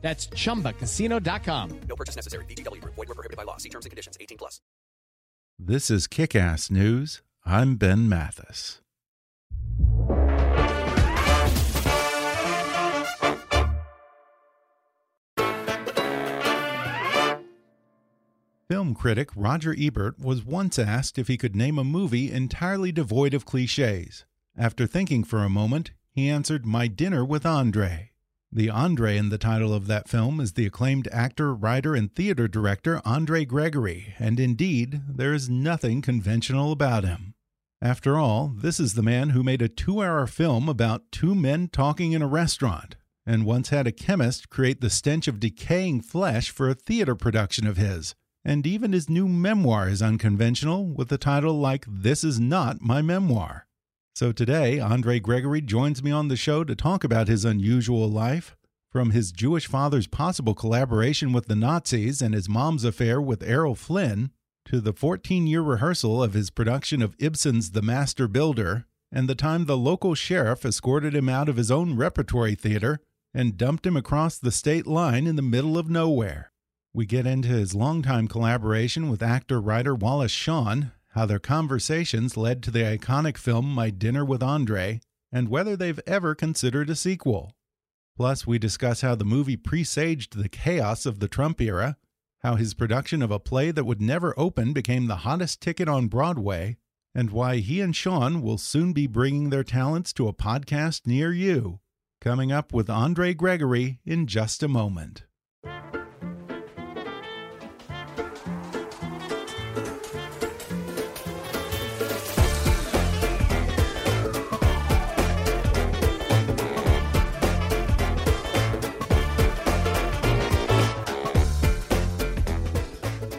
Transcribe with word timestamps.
That's 0.00 0.28
chumbacasino.com. 0.28 1.80
No 1.88 1.96
purchase 1.96 2.16
necessary. 2.16 2.44
VGW 2.46 2.80
Group. 2.80 2.94
Void 2.94 3.08
were 3.08 3.14
prohibited 3.14 3.36
by 3.36 3.42
law. 3.42 3.58
See 3.58 3.68
terms 3.68 3.84
and 3.84 3.90
conditions. 3.90 4.16
18 4.18 4.38
plus. 4.38 4.60
This 5.58 5.90
is 5.90 6.06
Kick 6.06 6.36
Ass 6.36 6.70
News. 6.70 7.20
I'm 7.44 7.76
Ben 7.76 8.08
Mathis. 8.08 8.80
Film 18.68 18.94
critic 18.94 19.30
Roger 19.34 19.74
Ebert 19.78 20.18
was 20.18 20.44
once 20.44 20.78
asked 20.78 21.18
if 21.18 21.26
he 21.26 21.38
could 21.38 21.56
name 21.56 21.78
a 21.78 21.84
movie 21.84 22.30
entirely 22.30 22.92
devoid 22.92 23.32
of 23.32 23.46
cliches. 23.46 24.26
After 24.58 24.86
thinking 24.86 25.24
for 25.24 25.38
a 25.42 25.48
moment, 25.48 25.92
he 26.10 26.28
answered 26.28 26.66
My 26.66 26.86
Dinner 26.86 27.24
with 27.24 27.46
Andre. 27.46 28.07
The 28.50 28.70
Andre 28.70 29.18
in 29.18 29.28
the 29.28 29.36
title 29.36 29.74
of 29.74 29.88
that 29.88 30.08
film 30.08 30.40
is 30.40 30.54
the 30.54 30.64
acclaimed 30.64 31.06
actor, 31.12 31.54
writer, 31.54 31.94
and 31.94 32.14
theater 32.14 32.48
director 32.48 33.02
Andre 33.04 33.44
Gregory, 33.44 34.14
and 34.18 34.40
indeed, 34.40 35.02
there 35.06 35.34
is 35.34 35.50
nothing 35.50 36.00
conventional 36.00 36.72
about 36.72 37.04
him. 37.04 37.34
After 37.82 38.18
all, 38.18 38.48
this 38.48 38.80
is 38.80 38.94
the 38.94 39.02
man 39.02 39.30
who 39.30 39.42
made 39.42 39.60
a 39.60 39.68
two 39.68 40.02
hour 40.02 40.26
film 40.26 40.66
about 40.66 41.12
two 41.12 41.34
men 41.34 41.68
talking 41.68 42.12
in 42.12 42.22
a 42.22 42.26
restaurant, 42.26 42.96
and 43.26 43.44
once 43.44 43.68
had 43.68 43.86
a 43.86 43.92
chemist 43.92 44.48
create 44.48 44.80
the 44.80 44.88
stench 44.88 45.28
of 45.28 45.38
decaying 45.38 46.00
flesh 46.00 46.48
for 46.48 46.70
a 46.70 46.74
theater 46.74 47.14
production 47.14 47.66
of 47.66 47.76
his. 47.76 48.14
And 48.44 48.66
even 48.66 48.92
his 48.94 49.10
new 49.10 49.28
memoir 49.28 49.90
is 49.90 50.00
unconventional, 50.00 50.86
with 50.86 51.12
a 51.12 51.18
title 51.18 51.60
like 51.60 51.84
This 51.86 52.24
Is 52.24 52.40
Not 52.40 52.80
My 52.80 53.02
Memoir. 53.02 53.67
So 54.18 54.32
today, 54.32 54.80
Andre 54.80 55.20
Gregory 55.20 55.60
joins 55.60 56.02
me 56.02 56.10
on 56.10 56.26
the 56.26 56.34
show 56.34 56.64
to 56.64 56.74
talk 56.74 57.04
about 57.04 57.28
his 57.28 57.44
unusual 57.44 58.10
life, 58.10 58.56
from 58.90 59.10
his 59.10 59.30
Jewish 59.30 59.68
father's 59.68 60.08
possible 60.08 60.54
collaboration 60.54 61.32
with 61.32 61.46
the 61.46 61.54
Nazis 61.54 62.20
and 62.20 62.34
his 62.34 62.48
mom's 62.48 62.82
affair 62.82 63.20
with 63.20 63.44
Errol 63.44 63.76
Flynn, 63.76 64.32
to 64.64 64.80
the 64.80 64.92
14 64.92 65.46
year 65.46 65.62
rehearsal 65.62 66.20
of 66.20 66.32
his 66.32 66.50
production 66.50 67.00
of 67.00 67.14
Ibsen's 67.20 67.70
The 67.70 67.80
Master 67.80 68.26
Builder, 68.26 68.86
and 69.12 69.28
the 69.28 69.36
time 69.36 69.66
the 69.66 69.76
local 69.76 70.16
sheriff 70.16 70.64
escorted 70.64 71.14
him 71.14 71.28
out 71.28 71.48
of 71.48 71.54
his 71.54 71.70
own 71.70 71.94
repertory 71.94 72.56
theater 72.56 72.98
and 73.32 73.56
dumped 73.56 73.86
him 73.86 73.96
across 73.96 74.36
the 74.36 74.50
state 74.50 74.88
line 74.88 75.28
in 75.28 75.36
the 75.36 75.42
middle 75.42 75.78
of 75.78 75.88
nowhere. 75.88 76.50
We 76.92 77.06
get 77.06 77.24
into 77.24 77.46
his 77.46 77.72
longtime 77.72 78.26
collaboration 78.26 79.10
with 79.10 79.22
actor 79.22 79.60
writer 79.60 79.94
Wallace 79.94 80.32
Shawn, 80.32 80.90
how 81.18 81.26
their 81.26 81.40
conversations 81.40 82.36
led 82.36 82.62
to 82.62 82.70
the 82.70 82.78
iconic 82.78 83.36
film 83.36 83.68
My 83.68 83.90
Dinner 83.90 84.24
with 84.24 84.40
Andre, 84.40 85.00
and 85.32 85.48
whether 85.48 85.76
they've 85.76 85.98
ever 86.06 86.32
considered 86.36 86.88
a 86.88 86.94
sequel. 86.94 87.56
Plus, 88.16 88.46
we 88.46 88.56
discuss 88.56 89.00
how 89.00 89.16
the 89.16 89.24
movie 89.24 89.56
presaged 89.56 90.38
the 90.38 90.48
chaos 90.48 91.06
of 91.06 91.18
the 91.18 91.26
Trump 91.26 91.60
era, 91.60 91.96
how 92.42 92.54
his 92.54 92.72
production 92.72 93.20
of 93.20 93.32
a 93.32 93.40
play 93.40 93.72
that 93.72 93.82
would 93.82 94.00
never 94.00 94.32
open 94.38 94.72
became 94.72 95.08
the 95.08 95.16
hottest 95.16 95.60
ticket 95.60 95.88
on 95.88 96.06
Broadway, 96.06 96.76
and 97.16 97.32
why 97.32 97.56
he 97.56 97.80
and 97.80 97.96
Shawn 97.96 98.40
will 98.40 98.56
soon 98.56 98.92
be 98.92 99.08
bringing 99.08 99.50
their 99.50 99.64
talents 99.64 100.12
to 100.12 100.28
a 100.28 100.32
podcast 100.32 101.04
near 101.04 101.32
you. 101.32 101.80
Coming 102.20 102.52
up 102.52 102.72
with 102.72 102.88
Andre 102.88 103.34
Gregory 103.34 103.98
in 104.06 104.28
just 104.28 104.62
a 104.62 104.68
moment. 104.68 105.24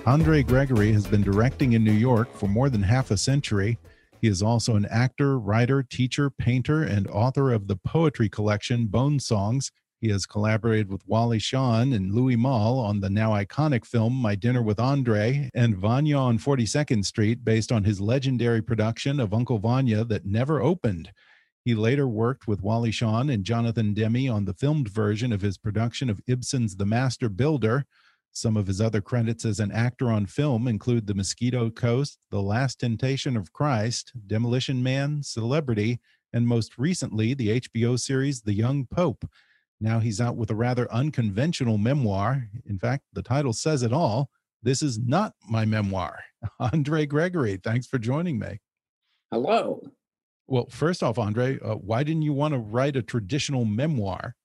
Andre 0.09 0.41
Gregory 0.41 0.91
has 0.91 1.05
been 1.05 1.21
directing 1.21 1.73
in 1.73 1.83
New 1.83 1.91
York 1.91 2.33
for 2.33 2.47
more 2.47 2.71
than 2.71 2.81
half 2.81 3.11
a 3.11 3.15
century. 3.15 3.77
He 4.19 4.27
is 4.27 4.41
also 4.41 4.75
an 4.75 4.87
actor, 4.87 5.37
writer, 5.37 5.83
teacher, 5.83 6.31
painter, 6.31 6.81
and 6.81 7.05
author 7.09 7.53
of 7.53 7.67
the 7.67 7.75
poetry 7.75 8.27
collection 8.27 8.87
Bone 8.87 9.19
Songs. 9.19 9.71
He 10.01 10.09
has 10.09 10.25
collaborated 10.25 10.89
with 10.89 11.07
Wally 11.07 11.37
Shawn 11.37 11.93
and 11.93 12.11
Louis 12.11 12.35
Malle 12.35 12.79
on 12.79 13.01
the 13.01 13.09
now 13.11 13.33
iconic 13.33 13.85
film 13.85 14.13
My 14.13 14.33
Dinner 14.33 14.63
with 14.63 14.79
Andre 14.79 15.51
and 15.53 15.77
Vanya 15.77 16.17
on 16.17 16.39
42nd 16.39 17.05
Street, 17.05 17.45
based 17.45 17.71
on 17.71 17.83
his 17.83 18.01
legendary 18.01 18.63
production 18.63 19.19
of 19.19 19.31
Uncle 19.31 19.59
Vanya 19.59 20.03
that 20.05 20.25
never 20.25 20.59
opened. 20.59 21.11
He 21.63 21.75
later 21.75 22.07
worked 22.07 22.47
with 22.47 22.63
Wally 22.63 22.89
Shawn 22.89 23.29
and 23.29 23.43
Jonathan 23.43 23.93
Demme 23.93 24.31
on 24.31 24.45
the 24.45 24.55
filmed 24.55 24.89
version 24.89 25.31
of 25.31 25.41
his 25.41 25.59
production 25.59 26.09
of 26.09 26.19
Ibsen's 26.25 26.77
The 26.77 26.87
Master 26.87 27.29
Builder. 27.29 27.85
Some 28.31 28.55
of 28.55 28.67
his 28.67 28.79
other 28.79 29.01
credits 29.01 29.43
as 29.43 29.59
an 29.59 29.71
actor 29.71 30.09
on 30.09 30.25
film 30.25 30.67
include 30.67 31.07
The 31.07 31.15
Mosquito 31.15 31.69
Coast, 31.69 32.19
The 32.31 32.41
Last 32.41 32.79
Temptation 32.79 33.35
of 33.35 33.51
Christ, 33.51 34.13
Demolition 34.27 34.81
Man, 34.83 35.23
Celebrity, 35.23 35.99
and 36.31 36.47
most 36.47 36.77
recently, 36.77 37.33
the 37.33 37.59
HBO 37.59 37.99
series 37.99 38.41
The 38.41 38.53
Young 38.53 38.85
Pope. 38.85 39.25
Now 39.81 39.99
he's 39.99 40.21
out 40.21 40.35
with 40.35 40.51
a 40.51 40.55
rather 40.55 40.91
unconventional 40.91 41.77
memoir. 41.77 42.47
In 42.65 42.77
fact, 42.77 43.03
the 43.13 43.23
title 43.23 43.53
says 43.53 43.81
it 43.81 43.93
all. 43.93 44.29
This 44.61 44.83
is 44.83 44.99
not 44.99 45.33
my 45.49 45.65
memoir. 45.65 46.19
Andre 46.59 47.05
Gregory, 47.05 47.57
thanks 47.57 47.87
for 47.87 47.97
joining 47.97 48.37
me. 48.37 48.59
Hello. 49.31 49.81
Well, 50.47 50.67
first 50.69 51.01
off, 51.03 51.17
Andre, 51.17 51.59
uh, 51.59 51.75
why 51.75 52.03
didn't 52.03 52.23
you 52.23 52.33
want 52.33 52.53
to 52.53 52.59
write 52.59 52.95
a 52.95 53.01
traditional 53.01 53.65
memoir? 53.65 54.35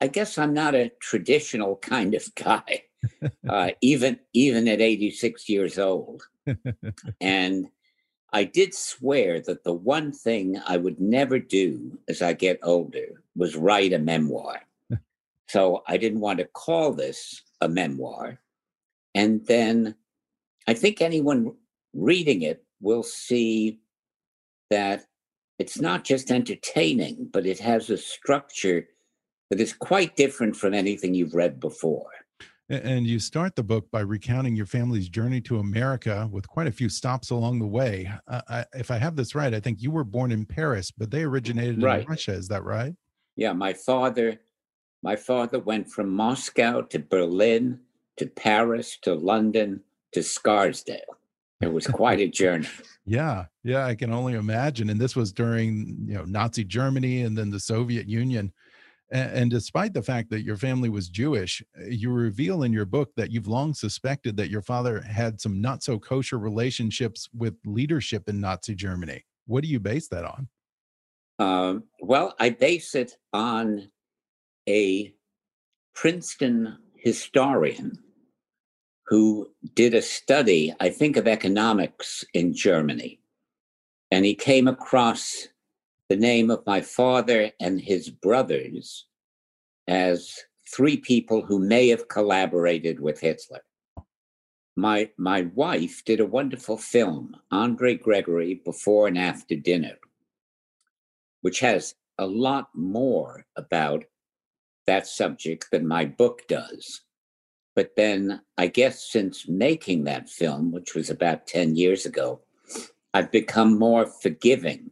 I 0.00 0.08
guess 0.08 0.36
I'm 0.36 0.52
not 0.52 0.74
a 0.74 0.90
traditional 1.00 1.76
kind 1.76 2.14
of 2.14 2.34
guy 2.34 2.82
uh, 3.48 3.70
even 3.80 4.18
even 4.32 4.68
at 4.68 4.80
86 4.80 5.48
years 5.48 5.78
old. 5.78 6.22
and 7.20 7.66
I 8.32 8.44
did 8.44 8.74
swear 8.74 9.40
that 9.40 9.64
the 9.64 9.74
one 9.74 10.12
thing 10.12 10.60
I 10.66 10.76
would 10.78 11.00
never 11.00 11.38
do 11.38 11.98
as 12.08 12.22
I 12.22 12.32
get 12.32 12.58
older 12.62 13.22
was 13.36 13.56
write 13.56 13.92
a 13.92 13.98
memoir. 13.98 14.62
so 15.48 15.82
I 15.86 15.96
didn't 15.98 16.20
want 16.20 16.38
to 16.38 16.46
call 16.46 16.92
this 16.92 17.42
a 17.60 17.68
memoir. 17.68 18.40
And 19.14 19.44
then 19.46 19.94
I 20.66 20.74
think 20.74 21.00
anyone 21.00 21.54
reading 21.92 22.42
it 22.42 22.64
will 22.80 23.02
see 23.02 23.80
that 24.70 25.04
it's 25.58 25.80
not 25.80 26.02
just 26.04 26.30
entertaining, 26.30 27.28
but 27.30 27.46
it 27.46 27.58
has 27.58 27.90
a 27.90 27.96
structure 27.98 28.88
that 29.50 29.60
is 29.60 29.74
quite 29.74 30.16
different 30.16 30.56
from 30.56 30.72
anything 30.72 31.12
you've 31.12 31.34
read 31.34 31.60
before. 31.60 32.10
And 32.68 33.06
you 33.06 33.18
start 33.18 33.54
the 33.54 33.62
book 33.62 33.90
by 33.90 34.00
recounting 34.00 34.56
your 34.56 34.66
family's 34.66 35.08
journey 35.08 35.40
to 35.42 35.58
America 35.58 36.28
with 36.30 36.48
quite 36.48 36.66
a 36.66 36.72
few 36.72 36.88
stops 36.88 37.30
along 37.30 37.58
the 37.58 37.66
way. 37.66 38.10
Uh, 38.28 38.40
I, 38.48 38.64
if 38.74 38.90
I 38.90 38.98
have 38.98 39.16
this 39.16 39.34
right, 39.34 39.52
I 39.52 39.60
think 39.60 39.82
you 39.82 39.90
were 39.90 40.04
born 40.04 40.32
in 40.32 40.46
Paris, 40.46 40.90
but 40.90 41.10
they 41.10 41.22
originated 41.22 41.82
right. 41.82 42.02
in 42.02 42.06
Russia. 42.06 42.32
Is 42.32 42.48
that 42.48 42.64
right? 42.64 42.94
Yeah, 43.36 43.52
my 43.52 43.72
father, 43.72 44.40
my 45.02 45.16
father 45.16 45.58
went 45.58 45.90
from 45.90 46.10
Moscow 46.10 46.82
to 46.82 46.98
Berlin 46.98 47.80
to 48.16 48.26
Paris 48.26 48.98
to 49.02 49.14
London 49.14 49.80
to 50.12 50.22
Scarsdale. 50.22 51.18
It 51.60 51.72
was 51.72 51.86
quite 51.86 52.20
a 52.20 52.28
journey. 52.28 52.68
yeah, 53.06 53.46
yeah, 53.62 53.86
I 53.86 53.94
can 53.94 54.12
only 54.12 54.34
imagine. 54.34 54.90
And 54.90 55.00
this 55.00 55.14
was 55.14 55.32
during 55.32 55.96
you 56.06 56.14
know 56.14 56.24
Nazi 56.24 56.64
Germany 56.64 57.22
and 57.22 57.36
then 57.36 57.50
the 57.50 57.60
Soviet 57.60 58.08
Union 58.08 58.52
And, 59.12 59.50
despite 59.50 59.92
the 59.92 60.02
fact 60.02 60.30
that 60.30 60.42
your 60.42 60.56
family 60.56 60.88
was 60.88 61.10
Jewish, 61.10 61.62
uh, 61.78 61.84
you 61.86 62.10
reveal 62.10 62.62
in 62.62 62.72
your 62.72 62.86
book 62.86 63.10
that 63.16 63.30
you've 63.30 63.46
long 63.46 63.74
suspected 63.74 64.38
that 64.38 64.48
your 64.48 64.62
father 64.62 65.02
had 65.02 65.38
some 65.38 65.60
not 65.60 65.82
so 65.82 65.98
kosher 65.98 66.38
relationships 66.38 67.28
with 67.36 67.54
leadership 67.66 68.26
in 68.26 68.40
Nazi 68.40 68.74
Germany. 68.74 69.22
What 69.46 69.64
do 69.64 69.68
you 69.68 69.80
base 69.80 70.08
that 70.08 70.24
on? 70.24 70.48
Um, 71.38 71.84
well, 72.00 72.34
I 72.40 72.50
base 72.50 72.94
it 72.94 73.18
on 73.34 73.90
a 74.66 75.12
Princeton 75.94 76.78
historian 76.96 77.98
who 79.08 79.50
did 79.74 79.92
a 79.92 80.00
study, 80.00 80.72
I 80.80 80.88
think, 80.88 81.18
of 81.18 81.28
economics 81.28 82.24
in 82.32 82.54
Germany. 82.54 83.20
And 84.10 84.24
he 84.24 84.34
came 84.34 84.68
across 84.68 85.48
the 86.08 86.16
name 86.16 86.50
of 86.50 86.66
my 86.66 86.80
father 86.80 87.50
and 87.60 87.80
his 87.80 88.10
brothers 88.10 89.06
as 89.88 90.38
three 90.74 90.96
people 90.96 91.42
who 91.42 91.58
may 91.58 91.88
have 91.88 92.08
collaborated 92.08 93.00
with 93.00 93.20
Hitler. 93.20 93.62
My, 94.76 95.10
my 95.18 95.42
wife 95.54 96.02
did 96.04 96.20
a 96.20 96.26
wonderful 96.26 96.78
film, 96.78 97.36
Andre 97.50 97.94
Gregory 97.94 98.60
Before 98.64 99.06
and 99.06 99.18
After 99.18 99.54
Dinner, 99.54 99.98
which 101.42 101.60
has 101.60 101.94
a 102.18 102.26
lot 102.26 102.68
more 102.74 103.44
about 103.56 104.04
that 104.86 105.06
subject 105.06 105.66
than 105.70 105.86
my 105.86 106.04
book 106.04 106.42
does. 106.48 107.02
But 107.74 107.96
then 107.96 108.40
I 108.58 108.66
guess 108.66 109.10
since 109.10 109.48
making 109.48 110.04
that 110.04 110.28
film, 110.28 110.72
which 110.72 110.94
was 110.94 111.10
about 111.10 111.46
10 111.46 111.76
years 111.76 112.06
ago, 112.06 112.40
I've 113.14 113.30
become 113.30 113.78
more 113.78 114.06
forgiving 114.06 114.90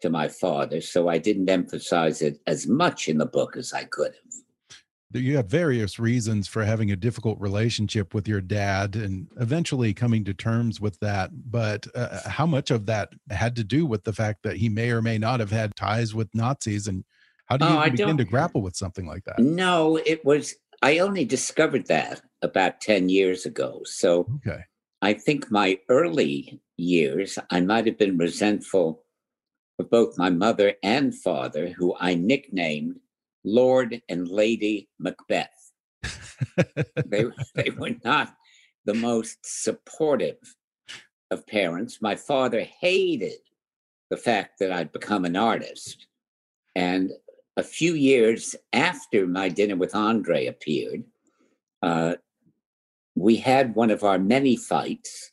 to 0.00 0.10
my 0.10 0.28
father. 0.28 0.80
So 0.80 1.08
I 1.08 1.18
didn't 1.18 1.48
emphasize 1.48 2.22
it 2.22 2.40
as 2.46 2.66
much 2.66 3.08
in 3.08 3.18
the 3.18 3.26
book 3.26 3.56
as 3.56 3.72
I 3.72 3.84
could 3.84 4.12
have. 4.14 4.42
You 5.12 5.36
have 5.36 5.46
various 5.46 5.98
reasons 5.98 6.46
for 6.46 6.64
having 6.64 6.92
a 6.92 6.96
difficult 6.96 7.40
relationship 7.40 8.14
with 8.14 8.28
your 8.28 8.40
dad 8.40 8.94
and 8.94 9.26
eventually 9.40 9.92
coming 9.92 10.22
to 10.24 10.34
terms 10.34 10.80
with 10.80 11.00
that. 11.00 11.30
But 11.50 11.86
uh, 11.96 12.28
how 12.28 12.46
much 12.46 12.70
of 12.70 12.86
that 12.86 13.12
had 13.28 13.56
to 13.56 13.64
do 13.64 13.86
with 13.86 14.04
the 14.04 14.12
fact 14.12 14.44
that 14.44 14.58
he 14.58 14.68
may 14.68 14.90
or 14.90 15.02
may 15.02 15.18
not 15.18 15.40
have 15.40 15.50
had 15.50 15.74
ties 15.74 16.14
with 16.14 16.28
Nazis? 16.32 16.86
And 16.86 17.04
how 17.46 17.56
do 17.56 17.64
you 17.64 17.72
oh, 17.72 17.90
begin 17.90 18.18
to 18.18 18.24
grapple 18.24 18.62
with 18.62 18.76
something 18.76 19.04
like 19.04 19.24
that? 19.24 19.40
No, 19.40 19.96
it 19.96 20.24
was 20.24 20.54
I 20.82 20.98
only 20.98 21.24
discovered 21.24 21.86
that 21.88 22.22
about 22.40 22.80
10 22.80 23.08
years 23.08 23.44
ago. 23.44 23.82
So 23.84 24.26
okay. 24.36 24.62
I 25.02 25.14
think 25.14 25.50
my 25.50 25.78
early 25.88 26.60
years, 26.76 27.38
I 27.50 27.60
might 27.60 27.86
have 27.86 27.98
been 27.98 28.16
resentful 28.16 29.02
of 29.80 29.90
both 29.90 30.18
my 30.18 30.30
mother 30.30 30.74
and 30.82 31.14
father, 31.14 31.68
who 31.68 31.96
I 31.98 32.14
nicknamed 32.14 33.00
Lord 33.44 34.00
and 34.08 34.28
Lady 34.28 34.88
Macbeth. 34.98 35.72
they, 37.06 37.24
they 37.54 37.70
were 37.70 37.96
not 38.04 38.34
the 38.84 38.94
most 38.94 39.38
supportive 39.42 40.36
of 41.30 41.46
parents. 41.46 42.00
My 42.00 42.16
father 42.16 42.60
hated 42.60 43.38
the 44.10 44.16
fact 44.16 44.58
that 44.58 44.72
I'd 44.72 44.92
become 44.92 45.24
an 45.24 45.36
artist. 45.36 46.06
And 46.74 47.10
a 47.56 47.62
few 47.62 47.94
years 47.94 48.56
after 48.72 49.26
my 49.26 49.48
dinner 49.48 49.76
with 49.76 49.94
Andre 49.94 50.46
appeared, 50.46 51.04
uh, 51.82 52.16
we 53.14 53.36
had 53.36 53.74
one 53.74 53.90
of 53.90 54.04
our 54.04 54.18
many 54.18 54.56
fights, 54.56 55.30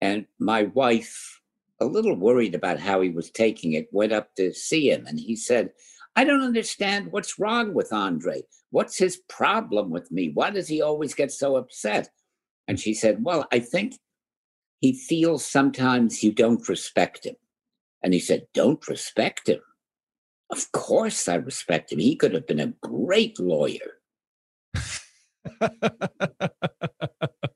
and 0.00 0.26
my 0.38 0.64
wife, 0.64 1.39
a 1.80 1.86
little 1.86 2.14
worried 2.16 2.54
about 2.54 2.78
how 2.78 3.00
he 3.00 3.10
was 3.10 3.30
taking 3.30 3.72
it, 3.72 3.88
went 3.92 4.12
up 4.12 4.34
to 4.36 4.52
see 4.52 4.90
him, 4.90 5.06
and 5.06 5.18
he 5.18 5.36
said, 5.36 5.70
I 6.16 6.24
don't 6.24 6.42
understand 6.42 7.12
what's 7.12 7.38
wrong 7.38 7.72
with 7.72 7.92
Andre. 7.92 8.42
What's 8.70 8.98
his 8.98 9.18
problem 9.28 9.90
with 9.90 10.10
me? 10.10 10.30
Why 10.34 10.50
does 10.50 10.68
he 10.68 10.82
always 10.82 11.14
get 11.14 11.32
so 11.32 11.56
upset? 11.56 12.08
And 12.68 12.78
she 12.78 12.94
said, 12.94 13.24
Well, 13.24 13.46
I 13.52 13.60
think 13.60 13.94
he 14.80 14.92
feels 14.92 15.44
sometimes 15.44 16.22
you 16.22 16.32
don't 16.32 16.68
respect 16.68 17.24
him. 17.24 17.36
And 18.02 18.12
he 18.12 18.20
said, 18.20 18.46
Don't 18.54 18.86
respect 18.88 19.48
him. 19.48 19.60
Of 20.50 20.72
course, 20.72 21.28
I 21.28 21.36
respect 21.36 21.92
him. 21.92 22.00
He 22.00 22.16
could 22.16 22.34
have 22.34 22.46
been 22.46 22.60
a 22.60 22.74
great 22.82 23.38
lawyer. 23.38 24.00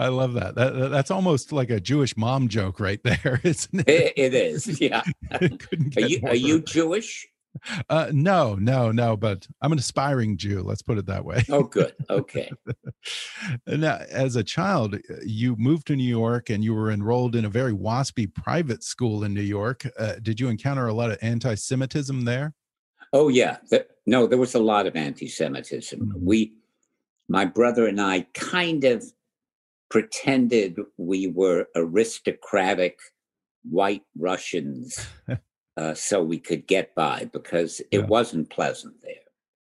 I 0.00 0.08
love 0.08 0.32
that. 0.32 0.54
that. 0.54 0.90
That's 0.90 1.10
almost 1.10 1.52
like 1.52 1.68
a 1.68 1.78
Jewish 1.78 2.16
mom 2.16 2.48
joke 2.48 2.80
right 2.80 3.02
there, 3.02 3.38
isn't 3.44 3.86
it? 3.86 4.12
it 4.16 4.34
is. 4.34 4.80
Yeah. 4.80 5.02
are 5.30 6.00
you 6.00 6.20
are 6.24 6.34
you 6.34 6.60
Jewish? 6.62 7.28
Uh, 7.90 8.08
no, 8.12 8.54
no, 8.54 8.90
no. 8.92 9.14
But 9.14 9.46
I'm 9.60 9.72
an 9.72 9.78
aspiring 9.78 10.38
Jew. 10.38 10.62
Let's 10.62 10.80
put 10.80 10.96
it 10.96 11.04
that 11.06 11.24
way. 11.24 11.44
Oh, 11.50 11.64
good. 11.64 11.94
Okay. 12.08 12.50
now, 13.66 14.00
as 14.10 14.36
a 14.36 14.44
child, 14.44 14.96
you 15.22 15.54
moved 15.56 15.88
to 15.88 15.96
New 15.96 16.08
York 16.08 16.48
and 16.48 16.64
you 16.64 16.72
were 16.72 16.90
enrolled 16.90 17.36
in 17.36 17.44
a 17.44 17.50
very 17.50 17.74
waspy 17.74 18.32
private 18.32 18.82
school 18.82 19.24
in 19.24 19.34
New 19.34 19.42
York. 19.42 19.86
Uh, 19.98 20.14
did 20.22 20.40
you 20.40 20.48
encounter 20.48 20.86
a 20.86 20.94
lot 20.94 21.10
of 21.10 21.18
anti-Semitism 21.20 22.24
there? 22.24 22.54
Oh 23.12 23.28
yeah. 23.28 23.58
The, 23.68 23.86
no, 24.06 24.26
there 24.26 24.38
was 24.38 24.54
a 24.54 24.60
lot 24.60 24.86
of 24.86 24.96
anti-Semitism. 24.96 26.00
Mm 26.00 26.10
-hmm. 26.10 26.24
We, 26.24 26.52
my 27.28 27.44
brother 27.44 27.86
and 27.88 28.00
I, 28.00 28.26
kind 28.32 28.84
of 28.84 29.04
pretended 29.90 30.78
we 30.96 31.26
were 31.26 31.66
aristocratic 31.74 32.98
white 33.68 34.02
Russians 34.16 35.06
uh, 35.76 35.94
so 35.94 36.22
we 36.22 36.38
could 36.38 36.66
get 36.66 36.94
by 36.94 37.28
because 37.32 37.80
it 37.90 37.98
yeah. 37.98 38.06
wasn't 38.06 38.50
pleasant 38.50 38.94
there. 39.02 39.14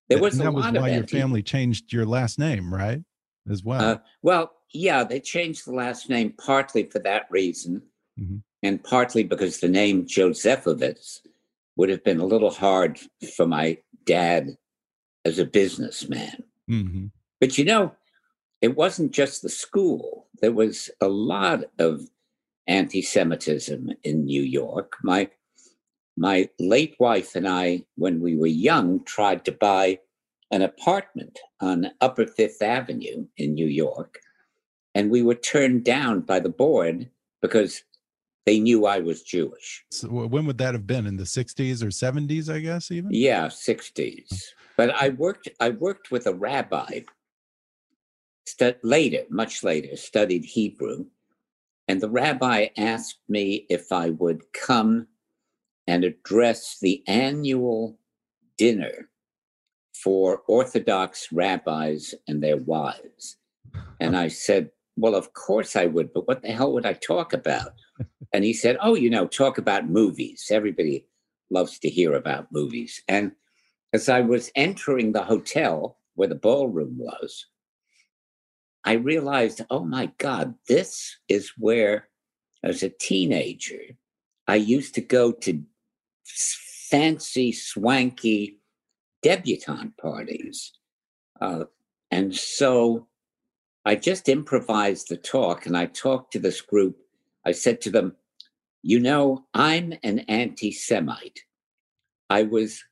There 0.09 0.21
was 0.21 0.35
and 0.35 0.43
a 0.43 0.45
that 0.45 0.53
was 0.53 0.73
why 0.73 0.91
your 0.91 1.07
family 1.07 1.43
changed 1.43 1.93
your 1.93 2.07
last 2.07 2.39
name, 2.39 2.73
right? 2.73 3.03
As 3.51 3.65
well. 3.65 3.83
Uh, 3.83 3.99
well, 4.23 4.53
yeah, 4.73 5.05
they 5.05 5.21
changed 5.21 5.67
the 5.67 5.73
last 5.75 6.09
name 6.09 6.35
partly 6.39 6.85
for 6.85 7.01
that 7.01 7.27
reason, 7.31 7.83
mm-hmm. 8.19 8.37
and 8.63 8.83
partly 8.83 9.25
because 9.25 9.59
the 9.59 9.69
name 9.69 10.07
Josefovitz 10.07 11.21
would 11.77 11.89
have 11.89 12.05
been 12.05 12.21
a 12.21 12.27
little 12.27 12.51
hard 12.51 13.01
for 13.35 13.47
my 13.47 13.79
dad 14.05 14.57
as 15.25 15.39
a 15.39 15.45
businessman. 15.45 16.45
Mm-hmm. 16.71 17.07
But 17.41 17.59
you 17.59 17.65
know, 17.65 17.93
it 18.63 18.77
wasn't 18.77 19.13
just 19.13 19.43
the 19.43 19.49
school. 19.49 20.29
There 20.41 20.53
was 20.53 20.89
a 21.01 21.09
lot 21.09 21.65
of 21.79 22.09
anti-Semitism 22.69 23.91
in 24.05 24.25
New 24.25 24.43
York. 24.43 24.97
My 25.03 25.29
my 26.17 26.49
late 26.59 26.95
wife 27.01 27.35
and 27.35 27.49
I, 27.49 27.85
when 27.97 28.21
we 28.21 28.37
were 28.37 28.47
young, 28.47 29.03
tried 29.05 29.47
to 29.47 29.53
buy 29.53 29.99
an 30.51 30.61
apartment 30.61 31.39
on 31.61 31.91
Upper 32.03 32.27
Fifth 32.27 32.61
Avenue 32.61 33.27
in 33.39 33.55
New 33.55 33.67
York, 33.67 34.21
and 34.95 35.11
we 35.11 35.23
were 35.23 35.35
turned 35.35 35.85
down 35.85 36.21
by 36.21 36.39
the 36.39 36.51
board 36.51 37.09
because 37.41 37.83
they 38.45 38.61
knew 38.61 38.85
I 38.87 38.99
was 38.99 39.23
Jewish. 39.23 39.85
So 39.91 40.09
when 40.09 40.45
would 40.45 40.59
that 40.59 40.75
have 40.75 40.87
been? 40.87 41.07
In 41.07 41.17
the 41.17 41.25
60s 41.25 41.83
or 41.83 41.87
70s, 41.87 42.53
I 42.53 42.59
guess, 42.59 42.91
even? 42.91 43.11
Yeah, 43.13 43.47
60s. 43.47 44.43
But 44.77 44.91
I 44.91 45.11
worked 45.11 45.49
I 45.61 45.71
worked 45.71 46.11
with 46.11 46.27
a 46.27 46.35
rabbi 46.35 47.01
stu- 48.47 48.75
later, 48.83 49.25
much 49.31 49.63
later, 49.63 49.97
studied 49.97 50.45
Hebrew. 50.45 51.07
And 51.89 52.01
the 52.01 52.11
rabbi 52.11 52.69
asked 52.77 53.19
me 53.29 53.67
if 53.69 53.93
I 53.93 54.11
would 54.11 54.43
come 54.53 55.09
and 55.87 56.05
address 56.05 56.79
the 56.81 57.03
annual 57.07 57.99
dinner 58.57 59.09
for 59.95 60.43
Orthodox 60.49 61.31
rabbis 61.33 62.15
and 62.29 62.43
their 62.43 62.57
wives. 62.57 63.37
And 64.01 64.17
I 64.17 64.29
said, 64.29 64.71
Well, 64.97 65.15
of 65.15 65.33
course 65.35 65.77
I 65.77 65.87
would, 65.87 66.13
but 66.13 66.27
what 66.27 66.43
the 66.43 66.49
hell 66.53 66.73
would 66.73 66.87
I 66.87 66.95
talk 66.95 67.33
about? 67.33 67.73
And 68.35 68.45
he 68.45 68.55
said, 68.55 68.79
Oh, 68.81 68.95
you 68.95 69.11
know, 69.11 69.27
talk 69.27 69.59
about 69.59 69.91
movies. 69.91 70.47
Everybody 70.51 71.05
loves 71.51 71.79
to 71.81 71.91
hear 71.91 72.15
about 72.15 72.51
movies. 72.51 73.03
And 73.07 73.33
as 73.93 74.09
I 74.09 74.23
was 74.23 74.51
entering 74.55 75.13
the 75.13 75.23
hotel 75.23 75.99
where 76.15 76.29
the 76.29 76.35
ballroom 76.35 76.97
was, 76.97 77.47
I 78.85 78.95
realized, 78.95 79.63
oh 79.71 79.85
my 79.85 80.13
God, 80.19 80.55
this 80.69 81.17
is 81.29 81.53
where, 81.57 82.09
as 82.63 82.83
a 82.83 82.89
teenager, 82.89 83.83
I 84.47 84.57
used 84.57 84.95
to 84.97 85.01
go 85.01 85.33
to 85.33 85.63
fancy, 86.91 87.53
swanky 87.53 88.59
debutante 89.23 89.97
parties. 89.97 90.73
Uh, 91.41 91.65
and 92.11 92.35
so 92.35 93.07
I 93.85 93.95
just 93.95 94.29
improvised 94.29 95.09
the 95.09 95.17
talk 95.17 95.67
and 95.67 95.77
I 95.77 95.87
talked 95.87 96.33
to 96.33 96.39
this 96.39 96.61
group. 96.61 96.97
I 97.47 97.53
said 97.53 97.81
to 97.83 97.91
them, 97.91 98.17
You 98.83 99.01
know, 99.01 99.47
I'm 99.55 99.95
an 100.03 100.21
anti 100.21 100.73
Semite. 100.73 101.41
I 102.29 102.45
was 102.45 102.83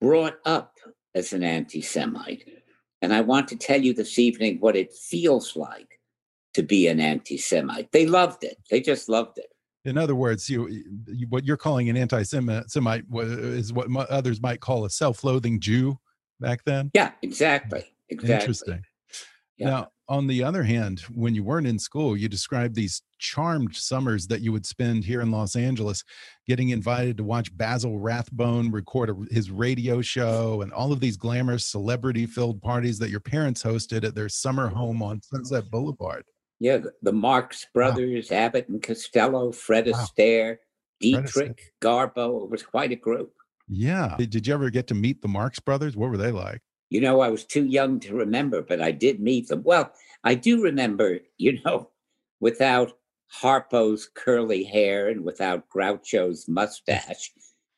brought 0.00 0.38
up 0.44 0.74
as 1.14 1.32
an 1.32 1.42
anti 1.42 1.80
Semite. 1.80 2.59
And 3.02 3.14
I 3.14 3.20
want 3.20 3.48
to 3.48 3.56
tell 3.56 3.80
you 3.80 3.94
this 3.94 4.18
evening 4.18 4.58
what 4.60 4.76
it 4.76 4.92
feels 4.92 5.56
like 5.56 6.00
to 6.54 6.62
be 6.62 6.88
an 6.88 7.00
anti 7.00 7.36
Semite. 7.36 7.90
They 7.92 8.06
loved 8.06 8.44
it, 8.44 8.58
they 8.70 8.80
just 8.80 9.08
loved 9.08 9.38
it. 9.38 9.52
In 9.84 9.96
other 9.96 10.14
words, 10.14 10.50
you, 10.50 10.68
you 11.06 11.26
what 11.28 11.44
you're 11.44 11.56
calling 11.56 11.88
an 11.88 11.96
anti-Semite 11.96 13.04
is 13.10 13.72
what 13.72 13.88
others 14.10 14.42
might 14.42 14.60
call 14.60 14.84
a 14.84 14.90
self-loathing 14.90 15.58
Jew 15.58 15.98
back 16.38 16.64
then. 16.64 16.90
Yeah, 16.92 17.12
exactly. 17.22 17.90
Exactly. 18.10 18.34
Interesting. 18.34 18.82
Yeah. 19.56 19.70
Now, 19.70 19.88
on 20.10 20.26
the 20.26 20.42
other 20.42 20.64
hand, 20.64 21.00
when 21.14 21.36
you 21.36 21.44
weren't 21.44 21.68
in 21.68 21.78
school, 21.78 22.16
you 22.16 22.28
described 22.28 22.74
these 22.74 23.00
charmed 23.20 23.76
summers 23.76 24.26
that 24.26 24.40
you 24.40 24.50
would 24.50 24.66
spend 24.66 25.04
here 25.04 25.20
in 25.20 25.30
Los 25.30 25.54
Angeles, 25.54 26.02
getting 26.48 26.70
invited 26.70 27.16
to 27.16 27.24
watch 27.24 27.56
Basil 27.56 27.96
Rathbone 27.96 28.72
record 28.72 29.10
a, 29.10 29.14
his 29.32 29.52
radio 29.52 30.02
show 30.02 30.62
and 30.62 30.72
all 30.72 30.92
of 30.92 30.98
these 30.98 31.16
glamorous 31.16 31.64
celebrity 31.64 32.26
filled 32.26 32.60
parties 32.60 32.98
that 32.98 33.10
your 33.10 33.20
parents 33.20 33.62
hosted 33.62 34.04
at 34.04 34.16
their 34.16 34.28
summer 34.28 34.66
home 34.68 35.00
on 35.00 35.22
Sunset 35.22 35.70
Boulevard. 35.70 36.24
Yeah, 36.58 36.78
the 37.02 37.12
Marx 37.12 37.66
Brothers, 37.72 38.30
wow. 38.30 38.36
Abbott 38.36 38.68
and 38.68 38.82
Costello, 38.82 39.52
Fred 39.52 39.86
wow. 39.86 39.92
Astaire, 39.92 40.56
Dietrich, 41.00 41.72
Garbo. 41.80 42.44
It 42.44 42.50
was 42.50 42.64
quite 42.64 42.90
a 42.90 42.96
group. 42.96 43.32
Yeah. 43.68 44.16
Did 44.18 44.44
you 44.44 44.52
ever 44.52 44.70
get 44.70 44.88
to 44.88 44.94
meet 44.94 45.22
the 45.22 45.28
Marx 45.28 45.60
Brothers? 45.60 45.96
What 45.96 46.10
were 46.10 46.16
they 46.16 46.32
like? 46.32 46.60
You 46.90 47.00
know, 47.00 47.20
I 47.20 47.28
was 47.28 47.44
too 47.44 47.64
young 47.64 48.00
to 48.00 48.14
remember, 48.14 48.62
but 48.62 48.82
I 48.82 48.90
did 48.90 49.20
meet 49.20 49.48
them. 49.48 49.62
Well, 49.62 49.92
I 50.24 50.34
do 50.34 50.62
remember, 50.62 51.20
you 51.38 51.60
know, 51.64 51.90
without 52.40 52.92
Harpo's 53.40 54.10
curly 54.12 54.64
hair 54.64 55.08
and 55.08 55.24
without 55.24 55.68
Groucho's 55.70 56.48
mustache, 56.48 57.32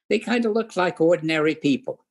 they 0.08 0.18
kind 0.18 0.44
of 0.44 0.52
looked 0.52 0.76
like 0.76 1.00
ordinary 1.00 1.54
people. 1.54 2.04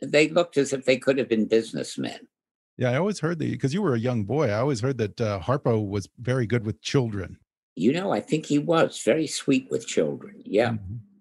They 0.00 0.28
looked 0.28 0.58
as 0.58 0.72
if 0.72 0.84
they 0.84 0.96
could 0.96 1.18
have 1.18 1.28
been 1.28 1.46
businessmen. 1.46 2.28
Yeah, 2.76 2.90
I 2.90 2.98
always 2.98 3.20
heard 3.20 3.38
that 3.38 3.50
because 3.50 3.74
you 3.74 3.82
were 3.82 3.94
a 3.94 3.98
young 3.98 4.24
boy. 4.24 4.48
I 4.48 4.58
always 4.58 4.80
heard 4.80 4.98
that 4.98 5.20
uh, 5.20 5.40
Harpo 5.40 5.86
was 5.86 6.08
very 6.18 6.46
good 6.46 6.64
with 6.64 6.80
children. 6.80 7.38
You 7.74 7.92
know, 7.92 8.12
I 8.12 8.20
think 8.20 8.46
he 8.46 8.58
was 8.58 9.02
very 9.04 9.26
sweet 9.26 9.68
with 9.70 9.86
children. 9.86 10.42
Yeah. 10.44 10.72
Mm 10.72 10.78
-hmm. 10.78 11.11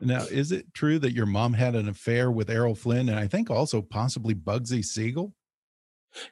Now, 0.00 0.24
is 0.24 0.52
it 0.52 0.72
true 0.74 0.98
that 0.98 1.12
your 1.12 1.26
mom 1.26 1.54
had 1.54 1.74
an 1.74 1.88
affair 1.88 2.30
with 2.30 2.50
Errol 2.50 2.74
Flynn 2.74 3.08
and 3.08 3.18
I 3.18 3.26
think 3.26 3.50
also 3.50 3.80
possibly 3.80 4.34
Bugsy 4.34 4.84
Siegel? 4.84 5.32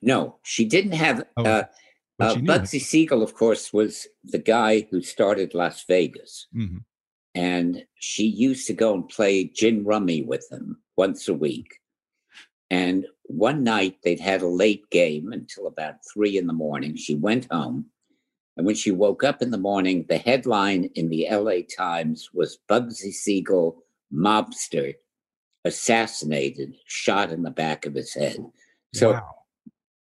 No, 0.02 0.38
she 0.42 0.64
didn't 0.64 0.92
have. 0.92 1.24
Oh, 1.36 1.44
uh, 1.44 1.64
uh, 2.20 2.34
Bugsy 2.36 2.80
Siegel, 2.80 3.22
of 3.22 3.34
course, 3.34 3.72
was 3.72 4.06
the 4.22 4.38
guy 4.38 4.86
who 4.90 5.00
started 5.00 5.54
Las 5.54 5.84
Vegas. 5.86 6.46
Mm 6.54 6.68
-hmm. 6.68 6.84
And 7.34 7.86
she 7.94 8.24
used 8.24 8.66
to 8.66 8.74
go 8.74 8.94
and 8.94 9.08
play 9.08 9.44
gin 9.44 9.84
rummy 9.84 10.22
with 10.22 10.46
him 10.50 10.82
once 10.96 11.32
a 11.32 11.34
week. 11.34 11.80
And 12.70 13.06
one 13.22 13.62
night 13.62 13.98
they'd 14.02 14.20
had 14.20 14.42
a 14.42 14.56
late 14.64 14.84
game 14.90 15.32
until 15.32 15.66
about 15.66 16.04
three 16.12 16.38
in 16.38 16.46
the 16.46 16.52
morning. 16.52 16.96
She 16.96 17.14
went 17.14 17.46
home 17.50 17.90
and 18.56 18.66
when 18.66 18.74
she 18.74 18.90
woke 18.90 19.24
up 19.24 19.42
in 19.42 19.50
the 19.50 19.58
morning, 19.58 20.06
the 20.08 20.18
headline 20.18 20.90
in 20.94 21.08
the 21.08 21.26
LA 21.30 21.62
Times 21.76 22.30
was 22.32 22.58
Bugsy 22.68 23.12
Siegel, 23.12 23.82
mobster, 24.12 24.94
assassinated, 25.64 26.74
shot 26.86 27.32
in 27.32 27.42
the 27.42 27.50
back 27.50 27.84
of 27.84 27.94
his 27.94 28.14
head. 28.14 28.38
So 28.92 29.12
wow. 29.12 29.28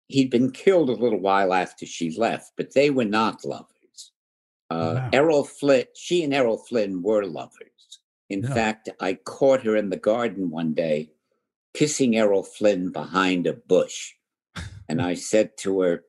he'd 0.09 0.31
been 0.31 0.51
killed 0.51 0.89
a 0.89 0.95
little 0.95 1.21
while 1.21 1.53
after 1.53 1.87
she 1.87 2.17
left, 2.17 2.53
but 2.57 2.75
they 2.75 2.91
were 2.91 3.05
not 3.05 3.45
lovers. 3.45 4.13
Uh, 4.69 4.95
wow. 4.97 5.11
Errol 5.13 5.45
Flynn, 5.45 5.85
she 5.95 6.25
and 6.25 6.35
Errol 6.35 6.59
Flynn 6.59 7.03
were 7.03 7.25
lovers. 7.25 7.69
In 8.29 8.43
fact, 8.45 8.89
I 9.01 9.15
caught 9.15 9.63
her 9.65 9.77
in 9.77 9.91
the 9.91 9.97
garden 9.97 10.51
one 10.51 10.73
day 10.73 11.11
kissing 11.75 12.17
Errol 12.17 12.45
Flynn 12.45 12.91
behind 12.91 13.47
a 13.47 13.53
bush. 13.53 14.13
And 14.89 15.01
I 15.01 15.15
said 15.15 15.57
to 15.59 15.81
her, 15.81 16.05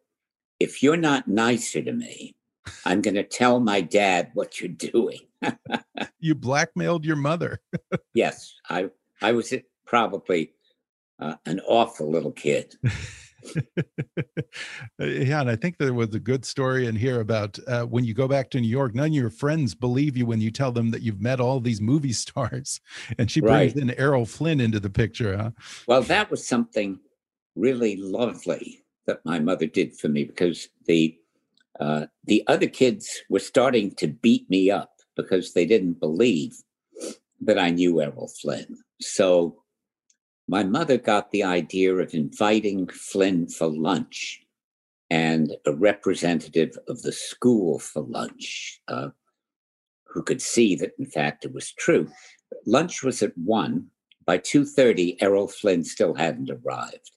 if 0.62 0.84
you're 0.84 0.98
not 0.98 1.28
nicer 1.28 1.82
to 1.82 1.92
me, 1.92 2.36
I'm 2.86 3.02
going 3.02 3.16
to 3.16 3.24
tell 3.24 3.60
my 3.60 3.82
dad 3.82 4.30
what 4.36 4.60
you're 4.60 4.70
doing. 4.70 5.20
you 6.20 6.36
blackmailed 6.36 7.04
your 7.04 7.16
mother. 7.16 7.62
yes, 8.14 8.54
I 8.70 8.90
I 9.22 9.32
was 9.32 9.54
probably 9.86 10.54
uh, 11.20 11.36
an 11.46 11.60
awful 11.68 12.12
little 12.12 12.32
kid. 12.32 12.76
yeah, 15.00 15.42
and 15.42 15.50
I 15.50 15.56
think 15.56 15.78
there 15.80 15.96
was 15.96 16.14
a 16.14 16.20
good 16.20 16.46
story 16.46 16.86
in 16.86 16.96
here 16.96 17.22
about 17.22 17.58
uh, 17.68 17.86
when 17.86 18.06
you 18.06 18.14
go 18.14 18.28
back 18.28 18.52
to 18.52 18.62
New 18.62 18.68
York, 18.68 18.94
none 18.94 19.08
of 19.08 19.14
your 19.14 19.32
friends 19.32 19.74
believe 19.74 20.16
you 20.16 20.28
when 20.28 20.42
you 20.42 20.52
tell 20.52 20.72
them 20.72 20.92
that 20.92 21.02
you've 21.02 21.22
met 21.22 21.40
all 21.40 21.60
these 21.60 21.82
movie 21.82 22.14
stars. 22.14 22.80
And 23.18 23.32
she 23.32 23.42
brings 23.42 23.74
right. 23.74 23.82
in 23.82 23.92
Errol 24.00 24.28
Flynn 24.28 24.60
into 24.60 24.80
the 24.80 24.92
picture. 24.92 25.36
Huh? 25.36 25.52
Well, 25.88 26.04
that 26.04 26.30
was 26.30 26.48
something 26.48 27.00
really 27.56 27.98
lovely 27.98 28.81
that 29.08 29.26
my 29.26 29.40
mother 29.40 29.66
did 29.66 29.98
for 29.98 30.08
me 30.08 30.24
because 30.24 30.70
the 30.86 31.18
uh, 31.80 32.06
the 32.26 32.44
other 32.48 32.68
kids 32.68 33.22
were 33.30 33.40
starting 33.40 33.92
to 33.96 34.08
beat 34.08 34.48
me 34.50 34.70
up 34.70 34.92
because 35.16 35.54
they 35.54 35.66
didn't 35.66 36.00
believe 36.00 36.56
that 37.40 37.58
I 37.58 37.72
knew 37.72 38.02
Errol 38.02 38.28
Flynn. 38.28 38.78
So 39.00 39.64
my 40.48 40.64
mother 40.64 40.98
got 40.98 41.32
the 41.32 41.44
idea 41.44 41.96
of 41.96 42.14
inviting 42.14 42.88
Flynn 42.88 43.48
for 43.48 43.68
lunch 43.68 44.46
and 45.10 45.56
a 45.66 45.74
representative 45.74 46.78
of 46.88 47.02
the 47.02 47.12
school 47.12 47.80
for 47.80 48.04
lunch 48.04 48.80
uh, 48.88 49.10
who 50.06 50.22
could 50.22 50.42
see 50.42 50.76
that 50.76 50.92
in 51.00 51.06
fact 51.06 51.46
it 51.46 51.54
was 51.54 51.72
true. 51.72 52.08
Lunch 52.66 53.02
was 53.02 53.24
at 53.24 53.36
one. 53.38 53.88
By 54.24 54.38
2.30, 54.38 55.18
Errol 55.20 55.48
Flynn 55.48 55.84
still 55.84 56.14
hadn't 56.14 56.52
arrived 56.52 57.12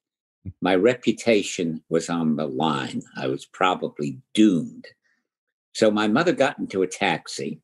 my 0.61 0.75
reputation 0.75 1.83
was 1.89 2.09
on 2.09 2.37
the 2.37 2.47
line. 2.47 3.03
I 3.17 3.29
was 3.29 3.45
probably 3.47 4.19
doomed. 4.35 4.87
So 5.73 5.91
my 5.91 6.09
mother 6.09 6.33
got 6.33 6.59
into 6.59 6.83
a 6.83 6.87
taxi, 6.87 7.61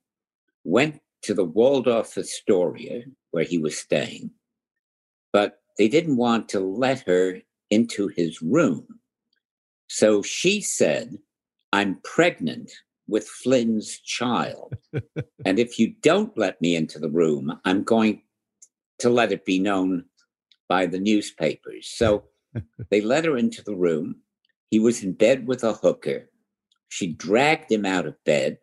went 0.65 1.01
to 1.23 1.35
the 1.35 1.45
Waldorf 1.45 2.17
Astoria 2.17 3.05
where 3.31 3.45
he 3.45 3.59
was 3.59 3.79
staying, 3.79 4.31
but 5.33 5.61
they 5.79 5.89
didn't 5.89 6.17
want 6.17 6.49
to 6.51 6.61
let 6.61 7.07
her 7.07 7.41
into 7.71 8.09
his 8.09 8.43
room. 8.43 8.87
So 9.89 10.23
she 10.23 10.61
said, 10.61 11.17
I'm 11.73 12.01
pregnant 12.03 12.71
with 13.07 13.29
Flynn's 13.29 13.99
child. 14.01 14.75
and 15.45 15.59
if 15.59 15.79
you 15.79 15.95
don't 16.03 16.37
let 16.37 16.61
me 16.61 16.77
into 16.77 16.99
the 16.99 17.11
room, 17.11 17.59
I'm 17.65 17.83
going 17.83 18.23
to 18.99 19.11
let 19.11 19.33
it 19.33 19.45
be 19.45 19.59
known 19.59 20.05
by 20.69 20.87
the 20.87 20.99
newspapers. 20.99 21.89
So 21.89 22.25
they 22.91 23.01
let 23.01 23.25
her 23.25 23.37
into 23.37 23.63
the 23.63 23.75
room. 23.75 24.17
He 24.71 24.79
was 24.79 25.03
in 25.03 25.13
bed 25.13 25.47
with 25.47 25.65
a 25.65 25.73
hooker. 25.73 26.31
She 26.89 27.13
dragged 27.13 27.71
him 27.71 27.87
out 27.87 28.07
of 28.07 28.23
bed, 28.25 28.59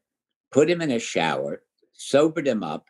put 0.51 0.69
him 0.69 0.81
in 0.81 0.91
a 0.91 0.99
shower, 0.99 1.63
sobered 1.93 2.47
him 2.47 2.63
up, 2.63 2.85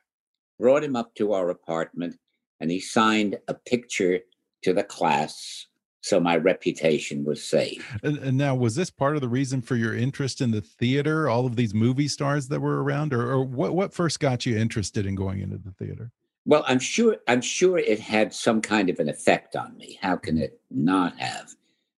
brought 0.59 0.83
him 0.83 0.95
up 0.95 1.13
to 1.15 1.33
our 1.33 1.49
apartment, 1.49 2.17
and 2.59 2.71
he 2.71 2.79
signed 2.79 3.37
a 3.47 3.53
picture 3.53 4.19
to 4.63 4.73
the 4.73 4.83
class 4.83 5.67
so 6.01 6.19
my 6.19 6.37
reputation 6.37 7.25
was 7.25 7.43
safe. 7.43 7.97
And, 8.01 8.17
and, 8.19 8.37
now, 8.37 8.55
was 8.55 8.75
this 8.75 8.89
part 8.89 9.15
of 9.15 9.21
the 9.21 9.27
reason 9.27 9.61
for 9.61 9.75
your 9.75 9.93
interest 9.93 10.39
in 10.39 10.51
the 10.51 10.61
theater? 10.61 11.27
All 11.27 11.45
of 11.45 11.57
these 11.57 11.73
movie 11.73 12.07
stars 12.07 12.47
that 12.47 12.61
were 12.61 12.81
around, 12.81 13.13
or, 13.13 13.29
or 13.29 13.43
what? 13.43 13.75
What 13.75 13.93
first 13.93 14.19
got 14.19 14.45
you 14.45 14.57
interested 14.57 15.05
in 15.05 15.15
going 15.15 15.41
into 15.41 15.57
the 15.57 15.71
theater? 15.71 16.11
Well, 16.47 16.63
I'm 16.65 16.79
sure 16.79 17.17
I'm 17.27 17.41
sure 17.41 17.77
it 17.77 17.99
had 17.99 18.33
some 18.33 18.61
kind 18.61 18.89
of 18.89 18.99
an 18.99 19.09
effect 19.09 19.57
on 19.57 19.77
me. 19.77 19.99
How 20.01 20.15
can 20.15 20.37
it 20.37 20.61
not 20.71 21.19
have? 21.19 21.53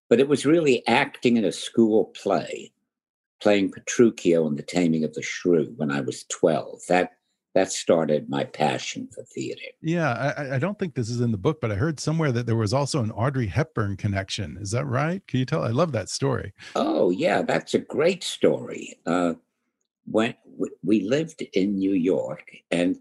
But 0.09 0.19
it 0.19 0.27
was 0.27 0.43
really 0.43 0.85
acting 0.87 1.37
in 1.37 1.45
a 1.45 1.51
school 1.51 2.05
play, 2.05 2.71
playing 3.41 3.71
Petruchio 3.71 4.47
in 4.47 4.55
The 4.55 4.63
Taming 4.63 5.03
of 5.03 5.13
the 5.13 5.21
Shrew 5.21 5.71
when 5.77 5.91
I 5.91 6.01
was 6.01 6.23
12. 6.29 6.81
That 6.87 7.11
that 7.53 7.71
started 7.71 8.27
my 8.27 8.43
passion 8.43 9.07
for 9.13 9.23
theater. 9.23 9.61
Yeah, 9.81 10.33
I, 10.37 10.55
I, 10.55 10.59
don't 10.59 10.77
think 10.77 10.93
this 10.93 11.09
is 11.09 11.19
in 11.19 11.31
the 11.31 11.37
book, 11.37 11.59
but 11.61 11.71
I 11.71 11.75
heard 11.75 11.99
somewhere 11.99 12.31
that 12.31 12.45
there 12.45 12.55
was 12.55 12.73
also 12.73 13.01
an 13.03 13.11
Audrey 13.11 13.47
Hepburn 13.47 13.97
connection. 13.97 14.57
Is 14.61 14.69
that 14.71 14.85
right? 14.85 15.25
Can 15.27 15.39
you 15.39 15.45
tell? 15.45 15.63
I 15.63 15.69
love 15.69 15.91
that 15.91 16.09
story. 16.09 16.53
Oh 16.75 17.11
yeah, 17.11 17.43
that's 17.43 17.75
a 17.75 17.79
great 17.79 18.23
story. 18.23 18.97
Uh, 19.05 19.33
when 20.09 20.33
we 20.83 21.01
lived 21.01 21.43
in 21.53 21.77
New 21.77 21.93
York, 21.93 22.51
and 22.71 22.97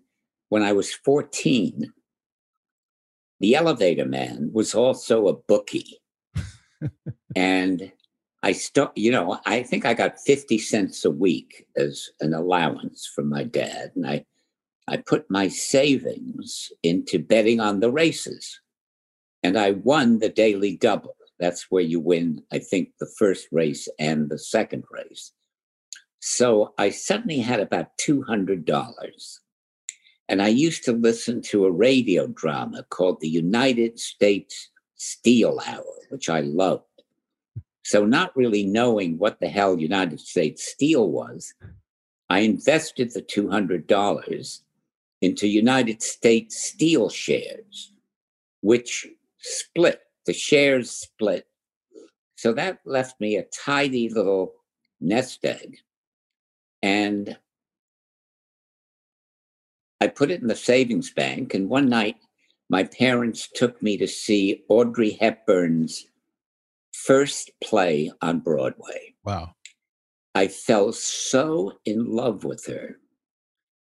when 0.49 0.63
I 0.63 0.73
was 0.73 0.93
14, 0.93 1.93
the 3.41 3.55
elevator 3.55 4.07
man 4.07 4.51
was 4.53 4.75
also 4.75 5.29
a 5.29 5.37
bookie. 5.37 6.01
and 7.37 7.93
I 8.43 8.53
start, 8.53 8.93
you 8.97 9.11
know, 9.11 9.39
I 9.47 9.63
think 9.63 9.85
I 9.85 9.95
got 9.95 10.21
50 10.21 10.59
cents 10.59 11.05
a 11.05 11.11
week 11.11 11.67
as 11.77 12.09
an 12.21 12.35
allowance 12.35 13.11
from 13.15 13.29
my 13.29 13.45
dad. 13.45 13.93
And 13.95 14.07
I, 14.07 14.25
I 14.87 14.99
put 14.99 15.31
my 15.31 15.49
savings 15.49 16.71
into 16.83 17.19
betting 17.19 17.61
on 17.61 17.81
the 17.81 17.91
races. 17.91 18.61
And 19.43 19.59
I 19.59 19.73
won 19.73 20.19
the 20.19 20.29
daily 20.29 20.77
double. 20.77 21.15
That's 21.39 21.67
where 21.71 21.83
you 21.83 22.01
win, 22.01 22.43
I 22.53 22.59
think, 22.59 22.91
the 22.99 23.11
first 23.19 23.47
race 23.53 23.89
and 23.99 24.29
the 24.29 24.39
second 24.39 24.85
race. 24.91 25.33
So 26.21 26.75
I 26.79 26.91
suddenly 26.91 27.39
had 27.39 27.61
about 27.61 27.97
$200. 28.01 28.65
And 30.29 30.43
I 30.43 30.49
used 30.49 30.85
to 30.85 30.93
listen 30.93 31.41
to 31.43 31.65
a 31.65 31.71
radio 31.71 32.27
drama 32.27 32.85
called 32.91 33.21
the 33.21 33.29
United 33.29 33.99
States 33.99 34.69
Steel 34.97 35.61
Hour, 35.67 35.85
which 36.11 36.29
I 36.29 36.41
loved. 36.41 36.85
So, 37.83 38.05
not 38.05 38.37
really 38.37 38.65
knowing 38.65 39.17
what 39.17 39.41
the 39.41 39.49
hell 39.49 39.79
United 39.79 40.21
States 40.21 40.71
Steel 40.71 41.11
was, 41.11 41.55
I 42.29 42.41
invested 42.41 43.13
the 43.13 43.23
$200 43.23 44.61
into 45.23 45.49
United 45.49 46.03
States 46.03 46.61
Steel 46.61 47.09
shares, 47.09 47.93
which 48.61 49.07
split. 49.39 50.03
The 50.27 50.35
shares 50.35 50.91
split. 50.91 51.47
So 52.37 52.53
that 52.53 52.81
left 52.85 53.19
me 53.19 53.37
a 53.37 53.45
tidy 53.45 54.11
little 54.11 54.53
nest 55.01 55.45
egg. 55.45 55.79
And 56.83 57.37
I 60.01 60.07
put 60.09 60.31
it 60.31 60.41
in 60.41 60.47
the 60.47 60.57
savings 60.57 61.11
bank. 61.11 61.55
And 61.55 61.69
one 61.69 61.89
night, 61.89 62.17
my 62.71 62.85
parents 62.85 63.49
took 63.55 63.83
me 63.83 63.97
to 63.97 64.07
see 64.07 64.65
Audrey 64.69 65.13
Hepburn's 65.21 66.07
first 66.93 67.51
play 67.63 68.11
on 68.21 68.41
Broadway. 68.41 69.15
Wow. 69.25 69.55
I 70.35 70.49
fell 70.49 70.93
so 70.93 71.73
in 71.85 72.15
love 72.15 72.45
with 72.45 72.67
her 72.67 72.99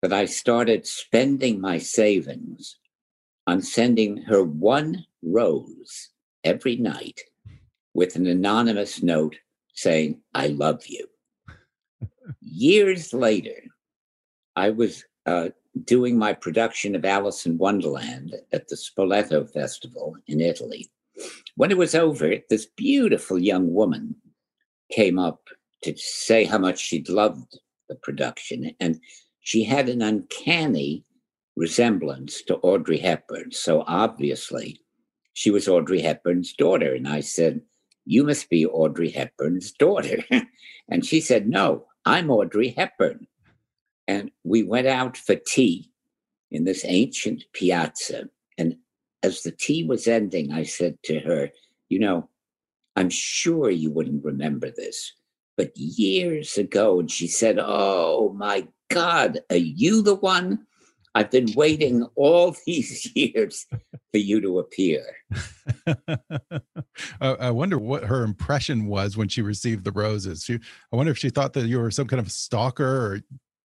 that 0.02 0.14
I 0.14 0.26
started 0.26 0.88
spending 0.88 1.62
my 1.62 1.78
savings 1.78 2.78
on 3.46 3.62
sending 3.62 4.18
her 4.24 4.44
one 4.44 5.06
rose 5.22 6.10
every 6.44 6.78
night 6.78 7.22
with 7.94 8.16
an 8.16 8.26
anonymous 8.26 9.04
note 9.04 9.36
saying, 9.74 10.22
I 10.34 10.48
love 10.48 10.88
you. 10.88 11.08
Years 12.40 13.14
later, 13.14 13.62
I 14.56 14.70
was 14.70 15.06
uh, 15.26 15.50
doing 15.86 16.18
my 16.18 16.34
production 16.34 16.96
of 16.96 17.06
Alice 17.06 17.46
in 17.46 17.58
Wonderland 17.58 18.36
at 18.52 18.68
the 18.68 18.76
Spoleto 18.76 19.50
Festival 19.50 20.16
in 20.28 20.42
Italy. 20.42 20.90
When 21.56 21.72
it 21.72 21.78
was 21.78 21.96
over, 21.96 22.36
this 22.50 22.66
beautiful 22.66 23.40
young 23.40 23.74
woman 23.74 24.16
came 24.92 25.18
up 25.18 25.48
to 25.84 25.96
say 25.98 26.44
how 26.44 26.58
much 26.58 26.80
she'd 26.80 27.10
loved 27.10 27.58
the 27.90 27.96
production. 27.96 28.72
And 28.80 29.00
she 29.42 29.64
had 29.64 29.90
an 29.90 30.02
uncanny 30.02 31.04
resemblance 31.56 32.42
to 32.44 32.58
Audrey 32.58 32.98
Hepburn. 32.98 33.52
So 33.52 33.84
obviously, 33.88 34.80
she 35.34 35.52
was 35.52 35.68
Audrey 35.68 36.02
Hepburn's 36.02 36.54
daughter. 36.54 36.94
And 36.94 37.08
I 37.08 37.22
said, 37.22 37.62
You 38.06 38.24
must 38.24 38.50
be 38.50 38.66
Audrey 38.66 39.10
Hepburn's 39.10 39.72
daughter. 39.72 40.24
and 40.90 41.06
she 41.06 41.22
said, 41.22 41.48
No, 41.48 41.86
I'm 42.06 42.30
Audrey 42.30 42.70
Hepburn. 42.70 43.28
And 44.12 44.30
we 44.44 44.62
went 44.62 44.88
out 44.88 45.16
for 45.16 45.36
tea 45.36 45.90
in 46.52 46.66
this 46.66 46.84
ancient 46.86 47.46
piazza. 47.54 48.28
And 48.58 48.76
as 49.24 49.42
the 49.42 49.52
tea 49.52 49.86
was 49.86 50.06
ending, 50.06 50.52
I 50.52 50.64
said 50.64 50.98
to 51.04 51.20
her, 51.22 51.50
You 51.88 52.00
know, 52.00 52.30
I'm 52.98 53.10
sure 53.10 53.70
you 53.70 53.90
wouldn't 53.90 54.26
remember 54.26 54.70
this, 54.70 55.14
but 55.56 55.72
years 55.78 56.58
ago, 56.58 57.00
and 57.00 57.10
she 57.10 57.30
said, 57.30 57.58
Oh 57.58 58.34
my 58.38 58.68
God, 58.90 59.40
are 59.50 59.56
you 59.56 60.02
the 60.02 60.16
one? 60.16 60.68
I've 61.16 61.32
been 61.32 61.54
waiting 61.56 62.06
all 62.16 62.54
these 62.66 63.16
years 63.16 63.66
for 63.70 64.18
you 64.18 64.42
to 64.42 64.60
appear. 64.60 65.06
I 67.22 67.50
wonder 67.52 67.78
what 67.78 68.04
her 68.04 68.24
impression 68.24 68.88
was 68.88 69.16
when 69.16 69.30
she 69.30 69.42
received 69.42 69.86
the 69.86 69.94
roses. 69.94 70.44
She, 70.44 70.56
I 70.92 70.98
wonder 70.98 71.14
if 71.14 71.18
she 71.18 71.30
thought 71.30 71.54
that 71.54 71.68
you 71.68 71.80
were 71.80 71.92
some 71.92 72.08
kind 72.08 72.20
of 72.20 72.30
stalker 72.30 72.86
or 72.86 73.22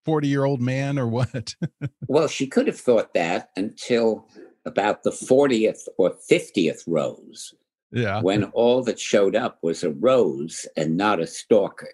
40 0.06 0.28
year 0.28 0.44
old 0.44 0.62
man 0.62 0.98
or 0.98 1.06
what? 1.08 1.56
well, 2.06 2.28
she 2.28 2.46
could 2.46 2.68
have 2.68 2.78
thought 2.78 3.12
that 3.14 3.50
until 3.56 4.28
about 4.64 5.02
the 5.02 5.10
40th 5.10 5.88
or 5.98 6.14
50th 6.30 6.84
rose. 6.86 7.52
Yeah. 7.90 8.20
When 8.20 8.44
all 8.44 8.82
that 8.84 9.00
showed 9.00 9.34
up 9.34 9.58
was 9.62 9.82
a 9.82 9.90
rose 9.90 10.66
and 10.76 10.96
not 10.96 11.20
a 11.20 11.26
stalker. 11.26 11.92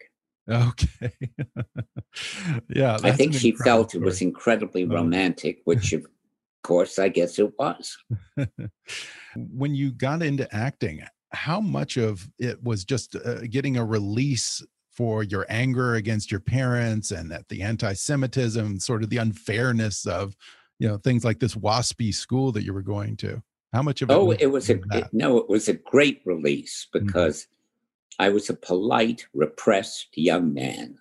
Okay. 0.49 1.13
yeah. 2.69 2.99
I 3.03 3.13
think 3.13 3.35
she 3.35 3.53
felt 3.53 3.91
story. 3.91 4.03
it 4.03 4.05
was 4.05 4.21
incredibly 4.21 4.85
oh. 4.85 4.89
romantic, 4.89 5.61
which 5.65 5.93
of 5.95 6.07
course 6.63 6.99
I 6.99 7.09
guess 7.09 7.39
it 7.39 7.53
was. 7.59 7.97
when 9.37 9.75
you 9.75 9.91
got 9.91 10.23
into 10.23 10.53
acting, 10.55 11.03
how 11.33 11.61
much 11.61 11.97
of 11.97 12.29
it 12.39 12.63
was 12.63 12.85
just 12.85 13.17
uh, 13.17 13.41
getting 13.49 13.79
a 13.79 13.85
release 13.85 14.63
for 14.93 15.23
your 15.23 15.47
anger 15.49 15.95
against 15.95 16.31
your 16.31 16.41
parents 16.41 17.11
and 17.11 17.31
that 17.31 17.49
the 17.49 17.63
anti-Semitism, 17.63 18.79
sort 18.79 19.03
of 19.03 19.11
the 19.11 19.17
unfairness 19.17 20.07
of, 20.07 20.37
you 20.79 20.89
know, 20.89 20.99
things 20.99 21.25
like 21.25 21.41
this 21.41 21.55
waspy 21.55 22.13
school 22.13 22.53
that 22.53 22.65
you 22.65 22.75
were 22.75 22.83
going 22.83 23.17
to? 23.17 23.43
How 23.73 23.83
much 23.83 24.03
of 24.03 24.11
it? 24.11 24.13
Oh, 24.13 24.27
was, 24.27 24.37
it 24.39 24.51
was 24.51 24.69
a 24.69 24.81
it, 24.93 25.09
no, 25.13 25.39
it 25.39 25.49
was 25.49 25.69
a 25.69 25.75
great 25.75 26.21
release 26.25 26.87
mm-hmm. 26.95 27.07
because 27.07 27.43
mm 27.43 27.49
-hmm. 27.49 28.27
I 28.27 28.29
was 28.29 28.51
a 28.51 28.55
polite, 28.55 29.27
repressed 29.33 30.09
young 30.17 30.53
man, 30.53 30.99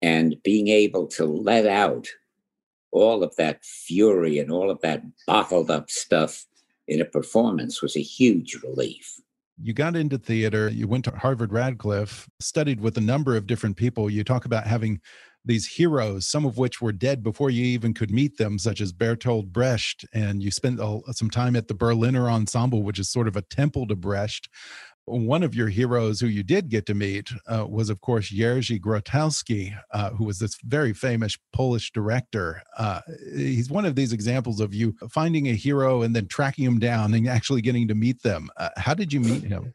and 0.00 0.42
being 0.42 0.68
able 0.68 1.06
to 1.16 1.24
let 1.26 1.66
out 1.66 2.08
all 2.92 3.22
of 3.24 3.34
that 3.36 3.64
fury 3.64 4.38
and 4.38 4.50
all 4.50 4.70
of 4.70 4.80
that 4.80 5.02
bottled 5.26 5.70
up 5.70 5.90
stuff 5.90 6.46
in 6.86 7.00
a 7.00 7.04
performance 7.04 7.82
was 7.82 7.96
a 7.96 8.00
huge 8.00 8.62
relief. 8.62 9.20
You 9.60 9.72
got 9.74 9.96
into 9.96 10.18
theater, 10.18 10.68
you 10.68 10.88
went 10.88 11.04
to 11.04 11.10
Harvard 11.10 11.52
Radcliffe, 11.52 12.28
studied 12.40 12.80
with 12.80 12.96
a 12.96 13.02
number 13.02 13.36
of 13.36 13.46
different 13.46 13.76
people. 13.76 14.10
You 14.10 14.24
talk 14.24 14.44
about 14.44 14.66
having 14.66 15.00
these 15.44 15.66
heroes, 15.66 16.26
some 16.26 16.44
of 16.44 16.56
which 16.56 16.80
were 16.80 16.92
dead 16.92 17.22
before 17.22 17.50
you 17.50 17.64
even 17.64 17.92
could 17.92 18.10
meet 18.12 18.38
them, 18.38 18.58
such 18.58 18.80
as 18.80 18.92
Bertolt 18.92 19.48
Brecht. 19.48 20.04
And 20.14 20.42
you 20.42 20.50
spent 20.50 20.80
some 21.10 21.30
time 21.30 21.56
at 21.56 21.68
the 21.68 21.74
Berliner 21.74 22.30
Ensemble, 22.30 22.82
which 22.82 22.98
is 22.98 23.10
sort 23.10 23.28
of 23.28 23.36
a 23.36 23.42
temple 23.42 23.86
to 23.88 23.96
Brecht. 23.96 24.48
One 25.04 25.42
of 25.42 25.54
your 25.54 25.68
heroes 25.68 26.20
who 26.20 26.28
you 26.28 26.44
did 26.44 26.68
get 26.68 26.86
to 26.86 26.94
meet 26.94 27.30
uh, 27.48 27.66
was, 27.68 27.90
of 27.90 28.00
course, 28.00 28.32
Jerzy 28.32 28.80
Grotowski, 28.80 29.76
uh, 29.90 30.10
who 30.10 30.24
was 30.24 30.38
this 30.38 30.56
very 30.64 30.92
famous 30.92 31.36
Polish 31.52 31.90
director. 31.90 32.62
Uh, 32.78 33.00
he's 33.34 33.68
one 33.68 33.84
of 33.84 33.96
these 33.96 34.12
examples 34.12 34.60
of 34.60 34.72
you 34.72 34.94
finding 35.10 35.48
a 35.48 35.54
hero 35.54 36.02
and 36.02 36.14
then 36.14 36.28
tracking 36.28 36.64
him 36.64 36.78
down 36.78 37.14
and 37.14 37.28
actually 37.28 37.62
getting 37.62 37.88
to 37.88 37.96
meet 37.96 38.22
them. 38.22 38.48
Uh, 38.56 38.68
how 38.76 38.94
did 38.94 39.12
you 39.12 39.18
meet 39.18 39.42
him? 39.42 39.74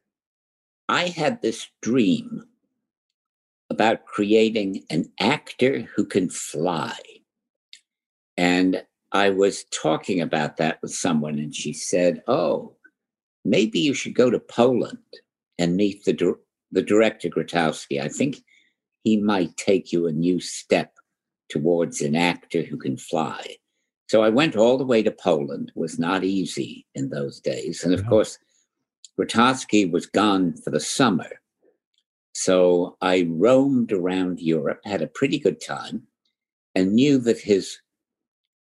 I 0.88 1.08
had 1.08 1.42
this 1.42 1.68
dream 1.82 2.46
about 3.70 4.06
creating 4.06 4.86
an 4.90 5.12
actor 5.20 5.82
who 5.94 6.06
can 6.06 6.30
fly. 6.30 6.98
And 8.38 8.84
I 9.12 9.30
was 9.32 9.66
talking 9.66 10.22
about 10.22 10.58
that 10.58 10.82
with 10.82 10.94
someone, 10.94 11.40
and 11.40 11.54
she 11.54 11.74
said, 11.74 12.24
Oh, 12.28 12.77
maybe 13.48 13.80
you 13.80 13.94
should 13.94 14.14
go 14.14 14.30
to 14.30 14.40
Poland 14.40 14.98
and 15.58 15.76
meet 15.76 16.04
the, 16.06 16.36
the 16.72 16.82
director 16.82 17.30
Grotowski. 17.30 18.02
I 18.02 18.10
think 18.10 18.38
he 19.04 19.18
might 19.18 19.56
take 19.58 19.92
you 19.92 20.08
a 20.08 20.12
new 20.12 20.40
step 20.40 20.94
towards 21.50 22.02
an 22.02 22.16
actor 22.16 22.62
who 22.62 22.78
can 22.78 22.98
fly. 22.98 23.58
So 24.10 24.24
I 24.24 24.30
went 24.30 24.56
all 24.56 24.78
the 24.78 24.86
way 24.86 25.02
to 25.04 25.12
Poland. 25.12 25.72
It 25.76 25.80
was 25.80 25.98
not 25.98 26.24
easy 26.24 26.86
in 26.94 27.10
those 27.10 27.40
days. 27.40 27.84
And 27.84 27.94
of 27.94 28.02
yeah. 28.02 28.08
course, 28.08 28.38
Grotowski 29.20 29.90
was 29.90 30.06
gone 30.06 30.56
for 30.58 30.70
the 30.70 30.80
summer. 30.80 31.30
So 32.34 32.98
I 33.02 33.28
roamed 33.30 33.92
around 33.92 34.40
Europe, 34.40 34.82
had 34.86 35.02
a 35.02 35.08
pretty 35.08 35.40
good 35.40 35.60
time, 35.60 36.04
and 36.76 36.94
knew 36.94 37.18
that 37.20 37.40
his 37.40 37.80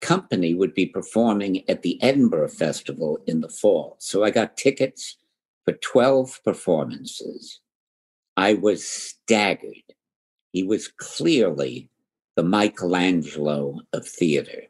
company 0.04 0.52
would 0.52 0.74
be 0.74 0.84
performing 0.84 1.68
at 1.68 1.80
the 1.80 2.00
Edinburgh 2.02 2.48
Festival 2.48 3.18
in 3.26 3.40
the 3.40 3.48
fall. 3.48 3.96
So 3.98 4.22
I 4.22 4.30
got 4.30 4.58
tickets 4.58 5.16
for 5.64 5.72
12 5.72 6.40
performances. 6.44 7.60
I 8.36 8.52
was 8.52 8.86
staggered. 8.86 9.94
He 10.52 10.62
was 10.62 10.88
clearly 10.88 11.88
the 12.36 12.42
Michelangelo 12.42 13.80
of 13.94 14.06
theater. 14.06 14.64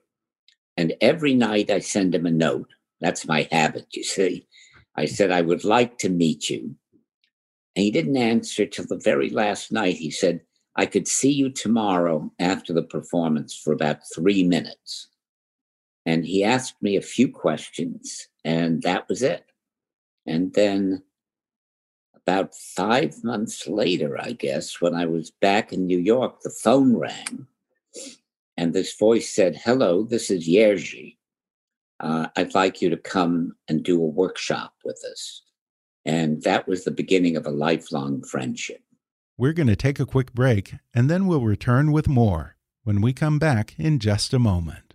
And 0.77 0.95
every 1.01 1.35
night 1.35 1.69
I 1.69 1.81
send 1.81 2.15
him 2.15 2.27
a 2.27 2.31
note. 2.31 2.69
That's 3.01 3.27
my 3.27 3.49
habit, 3.51 3.87
you 3.91 4.05
see. 4.05 4.47
I 4.97 5.07
said, 5.07 5.33
I 5.33 5.43
would 5.43 5.65
like 5.65 5.99
to 5.99 6.09
meet 6.09 6.49
you. 6.49 6.77
And 7.75 7.83
he 7.83 7.91
didn't 7.91 8.17
answer 8.17 8.67
till 8.67 8.87
the 8.87 9.01
very 9.03 9.31
last 9.31 9.73
night. 9.73 9.97
He 9.97 10.13
said, 10.13 10.43
I 10.77 10.87
could 10.87 11.09
see 11.09 11.33
you 11.33 11.51
tomorrow 11.51 12.33
after 12.39 12.73
the 12.73 12.85
performance 12.85 13.53
for 13.57 13.73
about 13.73 13.99
three 14.15 14.45
minutes. 14.45 15.09
And 16.07 16.25
he 16.25 16.45
asked 16.45 16.83
me 16.83 16.97
a 16.97 17.03
few 17.03 17.29
questions, 17.29 18.29
and 18.45 18.83
that 18.83 19.09
was 19.09 19.23
it. 19.23 19.45
And 20.27 20.53
then 20.55 21.03
about 22.15 22.55
five 22.55 23.23
months 23.23 23.67
later, 23.67 24.19
I 24.21 24.33
guess, 24.33 24.81
when 24.81 24.95
I 24.95 25.07
was 25.07 25.31
back 25.31 25.73
in 25.73 25.87
New 25.87 25.99
York, 25.99 26.41
the 26.43 26.51
phone 26.51 26.97
rang. 26.97 27.47
And 28.57 28.73
this 28.73 28.97
voice 28.97 29.29
said, 29.29 29.57
Hello, 29.57 30.05
this 30.05 30.31
is 30.31 30.49
Jerzy. 30.49 31.17
Uh, 32.01 32.29
I'd 32.37 32.55
like 32.55 32.81
you 32.81 32.91
to 32.91 32.97
come 32.97 33.57
and 33.69 33.83
do 33.83 34.03
a 34.03 34.07
workshop 34.07 34.75
with 34.85 35.03
us. 35.11 35.43
And 36.05 36.43
that 36.43 36.67
was 36.69 36.85
the 36.85 36.91
beginning 36.91 37.37
of 37.37 37.47
a 37.47 37.51
lifelong 37.51 38.23
friendship. 38.23 38.83
We're 39.37 39.53
going 39.53 39.69
to 39.69 39.77
take 39.77 39.99
a 39.99 40.07
quick 40.07 40.33
break 40.33 40.75
and 40.95 41.11
then 41.11 41.27
we'll 41.27 41.41
return 41.41 41.93
with 41.93 42.09
more 42.09 42.57
when 42.85 43.01
we 43.01 43.13
come 43.13 43.39
back 43.39 43.75
in 43.79 43.99
just 43.99 44.33
a 44.33 44.39
moment. 44.39 44.94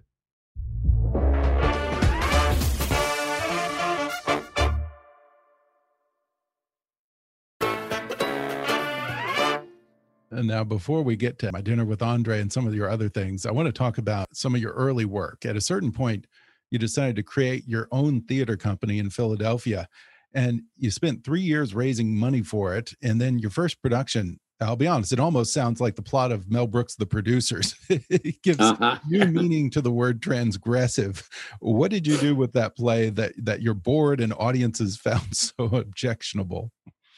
And 10.39 10.47
now, 10.47 10.63
before 10.63 11.02
we 11.02 11.17
get 11.17 11.38
to 11.39 11.52
my 11.52 11.60
dinner 11.60 11.84
with 11.84 12.02
Andre 12.02 12.39
and 12.39 12.52
some 12.52 12.65
of 12.65 12.73
your 12.73 12.89
other 12.89 13.10
things, 13.10 13.45
I 13.45 13.52
want 13.52 13.65
to 13.65 13.73
talk 13.73 13.97
about 13.97 14.34
some 14.34 14.56
of 14.56 14.62
your 14.62 14.71
early 14.71 15.04
work. 15.04 15.45
At 15.45 15.58
a 15.58 15.62
certain 15.62 15.91
point, 15.91 16.28
you 16.71 16.80
decided 16.80 17.17
to 17.17 17.23
create 17.23 17.67
your 17.67 17.89
own 17.91 18.21
theater 18.21 18.56
company 18.56 18.99
in 18.99 19.10
Philadelphia, 19.10 19.89
and 20.34 20.62
you 20.78 20.91
spent 20.91 21.25
three 21.25 21.41
years 21.41 21.75
raising 21.75 22.15
money 22.15 22.41
for 22.41 22.73
it. 22.73 22.93
And 23.04 23.19
then 23.19 23.38
your 23.38 23.52
first 23.52 23.82
production, 23.82 24.39
I'll 24.62 24.78
be 24.78 24.88
honest, 24.88 25.12
it 25.12 25.19
almost 25.19 25.52
sounds 25.52 25.82
like 25.82 25.97
the 25.97 26.02
plot 26.02 26.32
of 26.32 26.49
Mel 26.49 26.67
Brooks' 26.67 26.95
The 26.95 27.06
Producers. 27.06 27.75
it 27.89 28.41
gives 28.41 28.62
uh 28.62 28.78
-huh. 28.78 28.99
new 29.10 29.25
meaning 29.25 29.69
to 29.71 29.82
the 29.82 29.91
word 29.91 30.21
transgressive. 30.21 31.21
What 31.60 31.91
did 31.91 32.08
you 32.08 32.17
do 32.17 32.34
with 32.34 32.54
that 32.54 32.78
play 32.78 33.12
that 33.12 33.34
that 33.45 33.62
your 33.62 33.75
board 33.75 34.21
and 34.21 34.34
audiences 34.38 34.97
found 35.08 35.36
so 35.36 35.65
objectionable? 35.65 36.71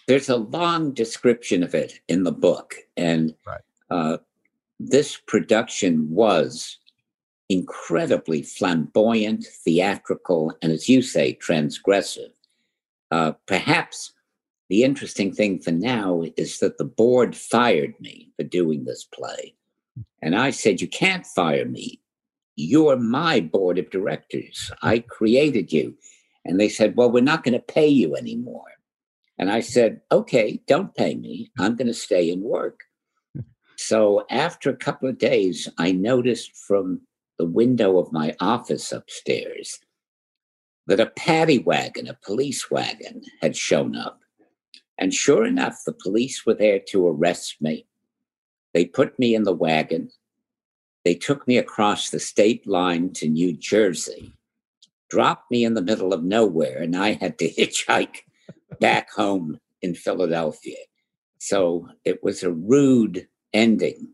There's 0.07 0.29
a 0.29 0.37
long 0.37 0.93
description 0.93 1.63
of 1.63 1.73
it 1.73 1.99
in 2.07 2.23
the 2.23 2.31
book. 2.31 2.75
And 2.97 3.33
right. 3.45 3.61
uh, 3.89 4.17
this 4.79 5.17
production 5.17 6.09
was 6.09 6.77
incredibly 7.49 8.41
flamboyant, 8.41 9.45
theatrical, 9.45 10.55
and 10.61 10.71
as 10.71 10.87
you 10.87 11.01
say, 11.01 11.37
transgressive. 11.41 12.31
Uh, 13.11 13.33
perhaps 13.45 14.13
the 14.69 14.83
interesting 14.83 15.33
thing 15.33 15.59
for 15.59 15.71
now 15.71 16.23
is 16.37 16.59
that 16.59 16.77
the 16.77 16.85
board 16.85 17.35
fired 17.35 17.93
me 17.99 18.29
for 18.37 18.43
doing 18.43 18.85
this 18.85 19.03
play. 19.03 19.53
And 20.21 20.33
I 20.33 20.51
said, 20.51 20.79
You 20.79 20.87
can't 20.87 21.25
fire 21.25 21.65
me. 21.65 21.99
You're 22.55 22.95
my 22.95 23.41
board 23.41 23.77
of 23.77 23.89
directors. 23.89 24.71
I 24.81 24.99
created 25.09 25.73
you. 25.73 25.97
And 26.45 26.57
they 26.57 26.69
said, 26.69 26.95
Well, 26.95 27.11
we're 27.11 27.21
not 27.21 27.43
going 27.43 27.53
to 27.53 27.59
pay 27.59 27.87
you 27.87 28.15
anymore. 28.15 28.71
And 29.37 29.51
I 29.51 29.61
said, 29.61 30.01
okay, 30.11 30.61
don't 30.67 30.95
pay 30.95 31.15
me. 31.15 31.51
I'm 31.57 31.75
going 31.75 31.87
to 31.87 31.93
stay 31.93 32.29
and 32.31 32.43
work. 32.43 32.81
so 33.75 34.25
after 34.29 34.69
a 34.69 34.75
couple 34.75 35.09
of 35.09 35.17
days, 35.17 35.67
I 35.77 35.91
noticed 35.91 36.55
from 36.55 37.01
the 37.37 37.45
window 37.45 37.97
of 37.97 38.13
my 38.13 38.35
office 38.39 38.91
upstairs 38.91 39.79
that 40.87 40.99
a 40.99 41.07
paddy 41.07 41.59
wagon, 41.59 42.07
a 42.07 42.17
police 42.23 42.69
wagon, 42.69 43.21
had 43.41 43.55
shown 43.55 43.95
up. 43.95 44.19
And 44.97 45.13
sure 45.13 45.45
enough, 45.45 45.79
the 45.85 45.93
police 45.93 46.45
were 46.45 46.53
there 46.53 46.79
to 46.89 47.07
arrest 47.07 47.57
me. 47.61 47.87
They 48.73 48.85
put 48.85 49.17
me 49.17 49.33
in 49.33 49.43
the 49.43 49.53
wagon. 49.53 50.11
They 51.03 51.15
took 51.15 51.47
me 51.47 51.57
across 51.57 52.09
the 52.09 52.19
state 52.19 52.67
line 52.67 53.11
to 53.13 53.27
New 53.27 53.53
Jersey, 53.53 54.33
dropped 55.09 55.49
me 55.49 55.65
in 55.65 55.73
the 55.73 55.81
middle 55.81 56.13
of 56.13 56.23
nowhere, 56.23 56.77
and 56.81 56.95
I 56.95 57.13
had 57.13 57.39
to 57.39 57.49
hitchhike 57.57 58.23
back 58.81 59.09
home 59.11 59.59
in 59.81 59.95
Philadelphia. 59.95 60.75
So 61.37 61.87
it 62.03 62.21
was 62.21 62.43
a 62.43 62.51
rude 62.51 63.27
ending 63.53 64.09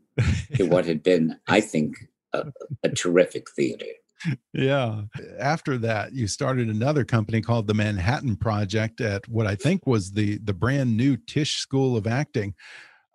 to 0.55 0.63
what 0.67 0.85
had 0.85 1.01
been, 1.01 1.39
I 1.47 1.61
think, 1.61 1.95
a, 2.33 2.45
a 2.83 2.89
terrific 2.89 3.49
theater. 3.55 3.85
Yeah. 4.53 5.01
After 5.39 5.77
that, 5.79 6.13
you 6.13 6.27
started 6.27 6.69
another 6.69 7.05
company 7.05 7.41
called 7.41 7.67
the 7.67 7.73
Manhattan 7.73 8.35
Project 8.35 9.01
at 9.01 9.27
what 9.27 9.45
I 9.45 9.55
think 9.55 9.85
was 9.85 10.11
the 10.11 10.39
the 10.39 10.53
brand 10.53 10.97
new 10.97 11.17
Tisch 11.17 11.57
School 11.57 11.95
of 11.95 12.07
Acting. 12.07 12.55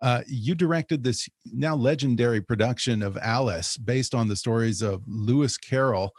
Uh, 0.01 0.21
you 0.27 0.55
directed 0.55 1.03
this 1.03 1.29
now 1.45 1.75
legendary 1.75 2.41
production 2.41 3.01
of 3.01 3.17
Alice 3.17 3.77
based 3.77 4.13
on 4.13 4.27
the 4.27 4.35
stories 4.35 4.81
of 4.81 5.01
Lewis 5.07 5.57
Carroll. 5.57 6.11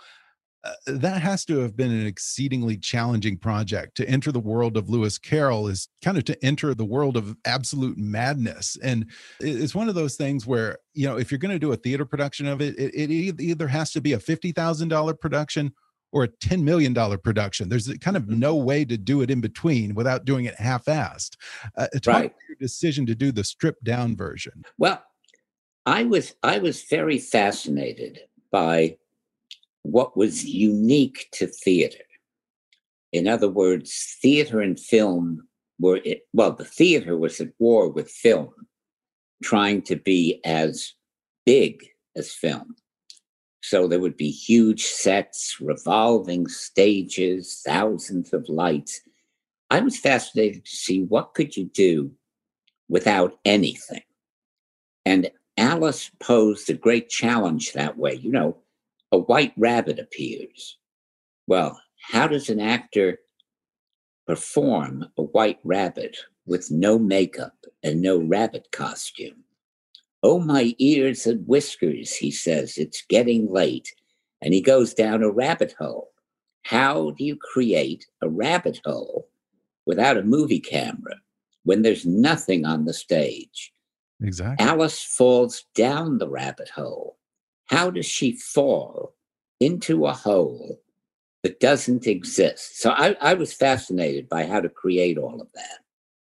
Uh, 0.65 0.73
that 0.87 1.21
has 1.21 1.45
to 1.45 1.59
have 1.59 1.77
been 1.77 1.91
an 1.91 2.07
exceedingly 2.07 2.77
challenging 2.77 3.37
project 3.37 3.97
to 3.97 4.09
enter 4.09 4.33
the 4.33 4.41
world 4.41 4.77
of 4.77 4.89
Lewis 4.89 5.19
Carroll 5.19 5.69
is 5.69 5.89
kind 6.03 6.17
of 6.17 6.25
to 6.25 6.45
enter 6.45 6.75
the 6.75 6.85
world 6.85 7.17
of 7.17 7.37
absolute 7.45 7.99
madness. 7.99 8.79
And 8.83 9.11
it's 9.41 9.75
one 9.75 9.91
of 9.91 9.95
those 9.95 10.17
things 10.17 10.47
where, 10.47 10.79
you 10.95 11.07
know, 11.07 11.19
if 11.19 11.31
you're 11.31 11.39
going 11.39 11.55
to 11.55 11.59
do 11.59 11.73
a 11.73 11.77
theater 11.77 12.07
production 12.07 12.47
of 12.47 12.63
it, 12.63 12.79
it, 12.79 12.95
it 12.95 13.41
either 13.41 13.69
has 13.69 13.93
to 13.93 14.01
be 14.01 14.15
a 14.15 14.19
$50,000 14.19 15.21
production 15.21 15.75
or 16.13 16.25
a 16.25 16.29
$10 16.29 16.63
million 16.63 16.95
production. 17.19 17.69
There's 17.69 17.93
kind 17.99 18.17
of 18.17 18.23
mm-hmm. 18.23 18.39
no 18.39 18.55
way 18.55 18.85
to 18.85 18.97
do 18.97 19.21
it 19.21 19.31
in 19.31 19.41
between 19.41 19.95
without 19.95 20.25
doing 20.25 20.47
it 20.47 20.55
half 20.55 20.85
assed. 20.87 21.37
Uh, 21.77 21.89
right. 22.07 22.33
your 22.49 22.57
decision 22.59 23.05
to 23.07 23.15
do 23.15 23.33
the 23.33 23.45
stripped 23.45 23.85
down 23.85 24.17
version. 24.17 24.65
Well, 24.79 25.03
I 25.85 26.05
was 26.05 26.35
I 26.43 26.59
was 26.59 26.85
very 26.85 27.19
fascinated 27.19 28.21
by 28.51 28.97
what 29.85 30.17
was 30.17 30.45
unique 30.45 31.29
to 31.33 31.47
theater. 31.47 32.05
In 33.13 33.29
other 33.29 33.49
words, 33.49 34.17
theater 34.21 34.61
and 34.61 34.81
film 34.81 35.47
were, 35.79 36.01
well, 36.33 36.53
the 36.53 36.65
theater 36.65 37.17
was 37.17 37.41
at 37.41 37.53
war 37.59 37.89
with 37.89 38.11
film, 38.11 38.53
trying 39.43 39.83
to 39.83 39.97
be 39.97 40.41
as 40.45 40.95
big 41.47 41.85
as 42.17 42.33
film. 42.33 42.75
So 43.63 43.87
there 43.87 44.01
would 44.01 44.17
be 44.17 44.31
huge 44.31 44.85
sets, 44.85 45.59
revolving 45.61 46.49
stages, 46.49 47.63
thousands 47.65 48.33
of 48.33 48.49
lights. 48.49 49.01
I 49.71 49.81
was 49.81 49.99
fascinated 49.99 50.65
to 50.65 50.77
see 50.77 51.03
what 51.03 51.35
could 51.35 51.57
you 51.57 51.65
do 51.67 52.11
without 52.89 53.39
anything. 53.45 54.03
And 55.07 55.31
Alice 55.57 56.11
posed 56.21 56.69
a 56.71 56.75
great 56.75 57.09
challenge 57.09 57.73
that 57.73 57.97
way. 57.97 58.15
You 58.15 58.33
know, 58.33 58.57
a 59.15 59.19
white 59.19 59.53
rabbit 59.57 60.01
appears. 60.01 60.77
Well, 61.47 61.81
how 62.01 62.27
does 62.27 62.49
an 62.49 62.59
actor 62.59 63.21
perform 64.27 65.07
a 65.17 65.23
white 65.23 65.61
rabbit 65.63 66.17
with 66.47 66.69
no 66.73 66.99
makeup 66.99 67.55
and 67.85 68.03
no 68.03 68.19
rabbit 68.19 68.67
costume? 68.73 69.45
Oh, 70.25 70.41
my 70.41 70.75
ears 70.79 71.29
and 71.29 71.47
whiskers, 71.47 72.17
he 72.17 72.33
says, 72.33 72.77
it's 72.77 73.05
getting 73.09 73.47
late. 73.49 73.95
And 74.43 74.53
he 74.53 74.61
goes 74.61 74.95
down 74.95 75.23
a 75.23 75.31
rabbit 75.31 75.77
hole. 75.79 76.11
How 76.63 77.13
do 77.13 77.25
you 77.25 77.37
create 77.37 78.05
a 78.21 78.29
rabbit 78.29 78.81
hole 78.85 79.29
without 79.87 80.17
a 80.17 80.25
movie 80.25 80.61
camera 80.61 81.15
when 81.63 81.83
there's 81.83 82.05
nothing 82.05 82.65
on 82.65 82.85
the 82.85 82.95
stage? 82.95 83.73
Exactly. 84.21 84.67
Alice 84.67 85.05
falls 85.05 85.67
down 85.77 86.19
the 86.19 86.29
rabbit 86.29 86.71
hole 86.71 87.17
how 87.67 87.91
does 87.91 88.07
she 88.07 88.33
fall 88.33 89.15
into 89.61 90.07
a 90.07 90.13
hole 90.13 90.81
that 91.43 91.61
doesn't 91.61 92.07
exist? 92.07 92.81
So 92.81 92.91
I, 92.91 93.17
I 93.21 93.35
was 93.35 93.53
fascinated 93.53 94.29
by 94.29 94.47
how 94.47 94.61
to 94.61 94.69
create 94.69 95.19
all 95.19 95.41
of 95.41 95.49
that. 95.55 95.79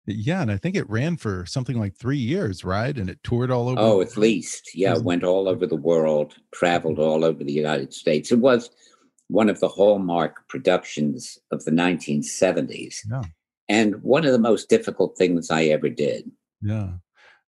Yeah, 0.06 0.42
and 0.42 0.50
I 0.50 0.56
think 0.56 0.74
it 0.74 0.88
ran 0.90 1.16
for 1.16 1.46
something 1.46 1.78
like 1.78 1.94
three 1.94 2.18
years, 2.18 2.64
right? 2.64 2.96
And 2.96 3.08
it 3.08 3.22
toured 3.22 3.52
all 3.52 3.68
over. 3.68 3.80
Oh, 3.80 4.00
at 4.00 4.16
least, 4.16 4.70
yeah, 4.74 4.98
went 4.98 5.22
all 5.22 5.48
over 5.48 5.64
the 5.64 5.76
world, 5.76 6.34
traveled 6.52 6.94
mm-hmm. 6.94 7.08
all 7.08 7.24
over 7.24 7.44
the 7.44 7.52
United 7.52 7.94
States. 7.94 8.32
It 8.32 8.40
was 8.40 8.70
one 9.28 9.48
of 9.48 9.60
the 9.60 9.68
hallmark 9.68 10.48
productions 10.48 11.38
of 11.52 11.64
the 11.64 11.70
1970s, 11.70 12.98
yeah. 13.08 13.22
and 13.68 14.02
one 14.02 14.24
of 14.24 14.32
the 14.32 14.40
most 14.40 14.68
difficult 14.68 15.16
things 15.16 15.50
I 15.50 15.66
ever 15.66 15.88
did. 15.88 16.28
Yeah. 16.60 16.94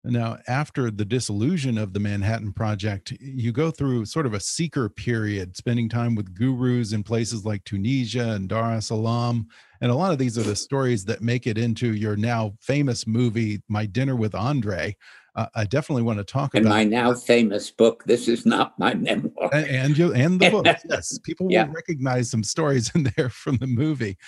Now, 0.05 0.39
after 0.49 0.91
the 0.91 1.05
disillusion 1.05 1.79
of 1.79 1.93
the 1.93 2.01
Manhattan 2.01 2.53
Project, 2.53 3.13
you 3.21 3.53
go 3.53 3.71
through 3.71 4.07
sort 4.07 4.27
of 4.27 4.35
a 4.35 4.41
seeker 4.41 4.89
period, 4.89 5.57
spending 5.57 5.89
time 5.89 6.17
with 6.17 6.35
gurus 6.35 6.93
in 6.93 7.05
places 7.05 7.45
like 7.45 7.63
Tunisia 7.63 8.31
and 8.33 8.49
Dar 8.49 8.73
es 8.73 8.89
Salaam. 8.89 9.47
And 9.81 9.93
a 9.93 9.95
lot 9.95 10.11
of 10.11 10.19
these 10.19 10.37
are 10.37 10.43
the 10.43 10.57
stories 10.57 11.05
that 11.05 11.23
make 11.23 11.47
it 11.47 11.57
into 11.57 11.95
your 11.95 12.17
now 12.17 12.55
famous 12.61 13.07
movie, 13.07 13.63
My 13.69 13.87
Dinner 13.87 14.17
with 14.17 14.35
Andre. 14.35 14.97
Uh, 15.37 15.47
I 15.55 15.65
definitely 15.65 16.03
want 16.03 16.19
to 16.19 16.25
talk 16.25 16.55
and 16.55 16.67
about 16.67 16.75
my 16.75 16.85
now 16.85 17.15
famous 17.15 17.71
book. 17.71 18.03
This 18.05 18.29
is 18.29 18.45
not 18.45 18.79
my 18.79 18.93
memoir, 18.95 19.49
and, 19.55 19.67
and 19.67 19.99
you 19.99 20.13
and 20.13 20.39
the 20.39 20.51
book. 20.51 20.67
yes, 20.91 21.19
people 21.21 21.47
yeah. 21.49 21.65
will 21.65 21.73
recognize 21.73 22.31
some 22.31 22.45
stories 22.45 22.91
in 22.95 23.11
there 23.17 23.31
from 23.31 23.57
the 23.57 23.67
movie. 23.67 24.19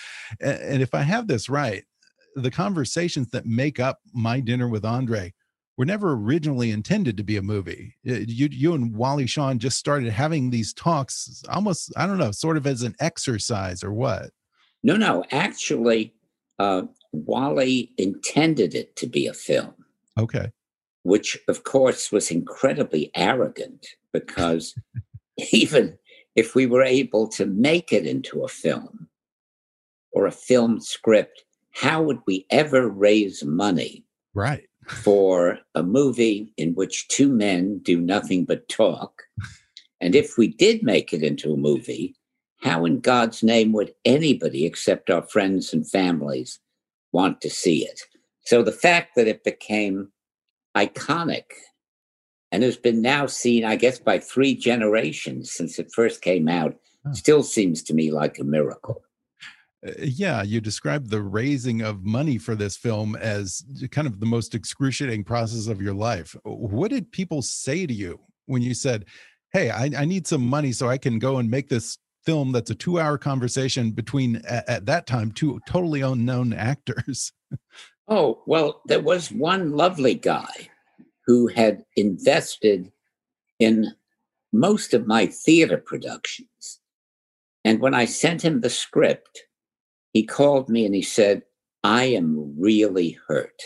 And, 0.41 0.59
and 0.61 0.83
if 0.83 0.95
I 0.95 1.03
have 1.03 1.27
this 1.27 1.51
right, 1.51 1.85
the 2.37 2.51
conversations 2.51 3.29
that 3.33 3.45
make 3.45 3.79
up 3.79 3.99
My 4.15 4.41
Dinner 4.41 4.67
with 4.67 4.87
Andre 4.87 5.34
were 5.77 5.85
never 5.85 6.13
originally 6.13 6.71
intended 6.71 7.17
to 7.17 7.25
be 7.25 7.37
a 7.37 7.43
movie. 7.43 7.97
You, 8.03 8.49
you 8.51 8.75
and 8.75 8.95
Wally 8.95 9.27
Shawn 9.27 9.59
just 9.59 9.79
started 9.79 10.13
having 10.13 10.51
these 10.51 10.73
talks 10.73 11.43
almost, 11.49 11.93
I 11.97 12.07
don't 12.07 12.19
know, 12.19 12.31
sort 12.31 12.57
of 12.57 12.67
as 12.67 12.83
an 12.83 12.95
exercise 13.01 13.83
or 13.83 13.93
what? 13.93 14.31
No, 14.83 14.97
no. 14.97 15.25
Actually, 15.31 16.15
uh, 16.59 16.83
Wally 17.13 17.93
intended 17.99 18.75
it 18.75 18.95
to 18.97 19.07
be 19.07 19.27
a 19.27 19.35
film. 19.35 19.75
Okay. 20.19 20.51
Which, 21.03 21.39
of 21.49 21.65
course, 21.65 22.13
was 22.13 22.31
incredibly 22.31 23.11
arrogant 23.15 23.87
because 24.13 24.75
even 25.53 25.99
if 26.37 26.55
we 26.55 26.67
were 26.67 26.85
able 26.85 27.29
to 27.29 27.47
make 27.47 27.93
it 27.93 28.07
into 28.07 28.45
a 28.45 28.49
film 28.49 29.09
or 30.13 30.27
a 30.27 30.33
film 30.33 30.81
script, 30.81 31.45
how 31.73 32.01
would 32.03 32.21
we 32.27 32.47
ever 32.51 32.89
raise 32.89 33.43
money? 33.43 34.05
Right 34.35 34.65
for 34.87 35.59
a 35.75 35.83
movie 35.83 36.53
in 36.57 36.75
which 36.75 37.09
two 37.09 37.29
men 37.29 37.79
do 37.79 38.01
nothing 38.01 38.45
but 38.45 38.69
talk. 38.69 39.23
And 40.01 40.15
if 40.15 40.37
we 40.37 40.49
did 40.49 40.83
make 40.83 41.13
it 41.13 41.23
into 41.23 41.53
a 41.53 41.59
movie, 41.59 42.15
how 42.61 42.85
in 42.85 43.01
God's 43.01 43.43
name 43.43 43.73
would 43.73 43.95
anybody 44.05 44.67
except 44.67 45.11
our 45.11 45.23
friends 45.23 45.73
and 45.73 45.89
families 45.89 46.59
want 47.13 47.41
to 47.43 47.51
see 47.51 47.85
it? 47.85 48.03
So 48.45 48.63
the 48.63 48.73
fact 48.73 49.15
that 49.17 49.29
it 49.29 49.45
became 49.45 50.11
iconic 50.77 51.45
and 52.51 52.63
has 52.63 52.77
been 52.77 53.03
now 53.03 53.27
seen, 53.27 53.65
I 53.65 53.77
guess, 53.77 53.99
by 53.99 54.19
three 54.19 54.55
generations 54.55 55.51
since 55.51 55.79
it 55.79 55.93
first 55.93 56.23
came 56.23 56.49
out. 56.49 56.77
Still 57.13 57.43
seems 57.43 57.83
to 57.83 57.95
me 57.95 58.11
like 58.11 58.39
a 58.39 58.45
miracle. 58.45 59.04
Uh, 59.87 59.93
yeah, 59.99 60.43
you 60.43 60.61
described 60.61 61.11
the 61.11 61.23
raising 61.23 61.83
of 61.83 62.05
money 62.05 62.39
for 62.39 62.55
this 62.55 62.77
film 62.77 63.17
as 63.17 63.65
kind 63.91 64.07
of 64.07 64.21
the 64.21 64.27
most 64.27 64.55
excruciating 64.55 65.25
process 65.25 65.67
of 65.67 65.81
your 65.81 65.95
life. 65.95 66.37
What 66.45 66.91
did 66.91 67.13
people 67.13 67.43
say 67.43 67.87
to 67.87 67.95
you 67.95 68.21
when 68.47 68.63
you 68.63 68.75
said, 68.75 69.07
Hey, 69.53 69.71
I, 69.71 69.91
I 69.97 70.05
need 70.05 70.27
some 70.27 70.45
money 70.47 70.73
so 70.73 70.89
I 70.89 70.99
can 70.99 71.19
go 71.19 71.39
and 71.39 71.51
make 71.51 71.69
this 71.69 71.99
film 72.25 72.53
that's 72.53 72.71
a 72.71 72.75
two 72.75 72.99
hour 72.99 73.19
conversation 73.19 73.93
between, 73.93 74.37
at, 74.49 74.69
at 74.69 74.87
that 74.87 75.07
time, 75.07 75.31
two 75.31 75.61
totally 75.67 76.01
unknown 76.01 76.53
actors? 76.53 77.33
oh, 78.09 78.43
well, 78.47 78.81
there 78.87 79.01
was 79.01 79.31
one 79.31 79.73
lovely 79.73 80.15
guy 80.15 80.69
who 81.27 81.47
had 81.47 81.85
invested 81.97 82.91
in 83.59 83.95
most 84.53 84.95
of 84.95 85.07
my 85.07 85.27
theater 85.27 85.77
productions. 85.77 86.81
And 87.65 87.81
when 87.81 87.95
I 87.95 88.05
sent 88.05 88.43
him 88.43 88.61
the 88.61 88.71
script, 88.71 89.45
he 90.15 90.25
called 90.25 90.71
me 90.71 90.87
and 90.87 90.95
he 90.95 91.03
said, 91.03 91.43
I 91.83 92.05
am 92.05 92.55
really 92.59 93.19
hurt. 93.29 93.61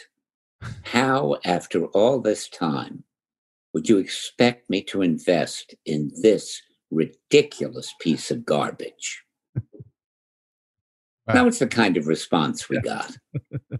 How, 0.82 1.36
after 1.44 1.84
all 1.86 2.20
this 2.20 2.48
time, 2.48 3.04
would 3.72 3.88
you 3.88 3.98
expect 3.98 4.68
me 4.68 4.82
to 4.84 5.02
invest 5.02 5.74
in 5.86 6.10
this 6.22 6.60
ridiculous 6.90 7.94
piece 8.00 8.32
of 8.32 8.44
garbage? 8.44 9.22
Wow. 11.26 11.34
That 11.34 11.44
was 11.44 11.58
the 11.58 11.66
kind 11.66 11.98
of 11.98 12.06
response 12.06 12.70
we 12.70 12.80
got. 12.80 13.14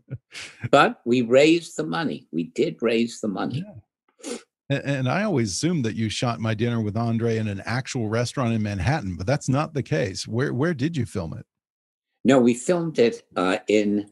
but 0.70 1.00
we 1.07 1.22
raised 1.22 1.78
the 1.78 1.87
money. 1.87 2.28
We 2.31 2.44
did 2.54 2.76
raise 2.83 3.22
the 3.22 3.28
money. 3.28 3.64
Yeah. 3.66 4.37
And, 4.68 4.85
and 4.85 5.09
I 5.09 5.22
always 5.22 5.52
assumed 5.52 5.87
that 5.87 5.96
you 5.96 6.11
shot 6.11 6.40
my 6.40 6.52
dinner 6.52 6.83
with 6.83 6.94
Andre 6.94 7.38
in 7.38 7.48
an 7.48 7.62
actual 7.64 8.11
restaurant 8.11 8.52
in 8.52 8.62
Manhattan, 8.62 9.16
but 9.16 9.26
that's 9.26 9.48
not 9.48 9.72
the 9.72 9.83
case. 9.83 10.28
Where 10.28 10.52
where 10.52 10.74
did 10.74 10.94
you 10.94 11.07
film 11.07 11.33
it? 11.33 11.46
No, 12.29 12.38
we 12.38 12.53
filmed 12.53 12.99
it 12.99 13.23
uh, 13.37 13.57
in 13.69 14.07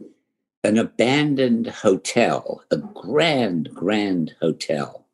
an 0.64 0.78
abandoned 0.78 1.66
hotel, 1.66 2.62
a 2.70 2.78
grand, 2.78 3.68
grand 3.74 4.34
hotel, 4.40 5.06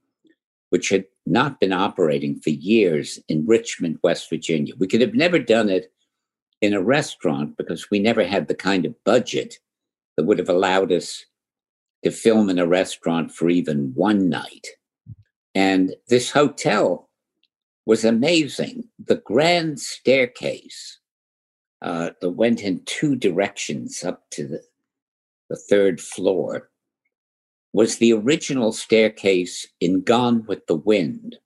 which 0.71 0.91
had 0.91 1.07
not 1.27 1.59
been 1.59 1.73
operating 1.73 2.39
for 2.39 2.51
years 2.51 3.19
in 3.29 3.45
Richmond, 3.45 3.99
West 4.05 4.31
Virginia. 4.31 4.75
We 4.79 4.87
could 4.87 5.01
have 5.01 5.15
never 5.15 5.41
done 5.41 5.69
it 5.69 5.93
in 6.61 6.75
a 6.75 6.81
restaurant 6.81 7.57
because 7.57 7.91
we 7.91 7.99
never 7.99 8.25
had 8.25 8.47
the 8.47 8.55
kind 8.55 8.87
of 8.87 8.95
budget 9.03 9.59
that 10.17 10.23
would 10.23 10.39
have 10.39 10.49
allowed 10.49 10.93
us 10.93 11.25
to 12.05 12.13
film 12.13 12.49
in 12.49 12.61
a 12.61 12.69
restaurant 12.69 13.33
for 13.33 13.51
even 13.51 13.91
one 13.97 14.29
night. 14.29 14.69
And 15.57 15.97
this 16.07 16.31
hotel 16.31 17.11
was 17.85 18.05
amazing. 18.05 18.85
The 19.05 19.17
grand 19.17 19.81
staircase 19.81 21.01
uh, 21.83 22.11
that 22.21 22.31
went 22.31 22.63
in 22.63 22.83
two 22.85 23.17
directions 23.17 24.05
up 24.05 24.23
to 24.31 24.47
the, 24.47 24.63
the 25.51 25.57
third 25.57 26.01
floor 26.01 26.71
was 27.73 27.97
the 27.97 28.13
original 28.13 28.73
staircase 28.73 29.67
in 29.81 30.03
Gone 30.03 30.45
with 30.47 30.67
the 30.67 30.77
Wind 30.77 31.37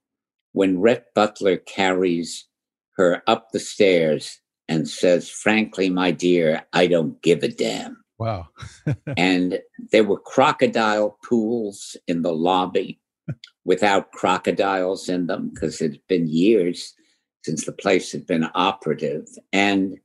when 0.51 0.79
Rhett 0.79 1.13
Butler 1.13 1.57
carries 1.57 2.45
her 2.97 3.23
up 3.27 3.51
the 3.51 3.59
stairs 3.59 4.39
and 4.67 4.87
says, 4.87 5.29
Frankly, 5.29 5.89
my 5.89 6.11
dear, 6.11 6.65
I 6.73 6.87
don't 6.87 7.21
give 7.21 7.43
a 7.43 7.47
damn. 7.47 8.03
Wow. 8.19 8.47
and 9.17 9.59
there 9.91 10.03
were 10.03 10.19
crocodile 10.19 11.17
pools 11.23 11.95
in 12.07 12.23
the 12.23 12.33
lobby 12.33 12.99
without 13.65 14.11
crocodiles 14.11 15.07
in 15.09 15.27
them 15.27 15.51
because 15.53 15.81
it 15.81 15.91
had 15.91 16.07
been 16.07 16.27
years 16.27 16.93
since 17.43 17.65
the 17.65 17.71
place 17.71 18.11
had 18.11 18.25
been 18.25 18.49
operative. 18.55 19.27
And 19.53 19.97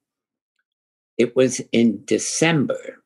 it 1.18 1.36
was 1.36 1.60
in 1.72 2.04
December. 2.04 3.02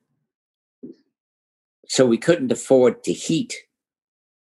So 1.89 2.07
we 2.07 2.19
couldn't 2.19 2.53
afford 2.53 3.05
to 3.05 3.13
heat 3.13 3.55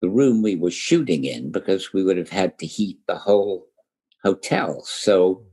the 0.02 0.10
room 0.10 0.42
we 0.42 0.56
were 0.56 0.72
shooting 0.72 1.26
in 1.26 1.52
because 1.52 1.94
we 1.94 2.04
would 2.04 2.18
have 2.18 2.30
had 2.30 2.58
to 2.60 2.66
heat 2.66 3.00
the 3.08 3.16
whole 3.18 3.66
hotel. 4.24 4.84
So 4.84 5.44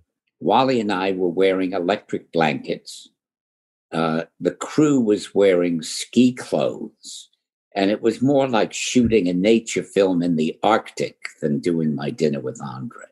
Wally 0.40 0.80
and 0.80 0.92
I 0.92 1.12
were 1.12 1.28
wearing 1.28 1.72
electric 1.72 2.32
blankets. 2.32 3.08
Uh, 3.92 4.24
the 4.40 4.52
crew 4.52 5.00
was 5.00 5.34
wearing 5.34 5.82
ski 5.82 6.32
clothes. 6.32 7.28
And 7.74 7.90
it 7.90 8.02
was 8.02 8.20
more 8.20 8.48
like 8.48 8.72
shooting 8.72 9.28
a 9.28 9.32
nature 9.32 9.82
film 9.82 10.22
in 10.22 10.36
the 10.36 10.58
Arctic 10.62 11.16
than 11.40 11.58
doing 11.58 11.94
my 11.94 12.10
dinner 12.10 12.40
with 12.40 12.60
Andre. 12.62 13.06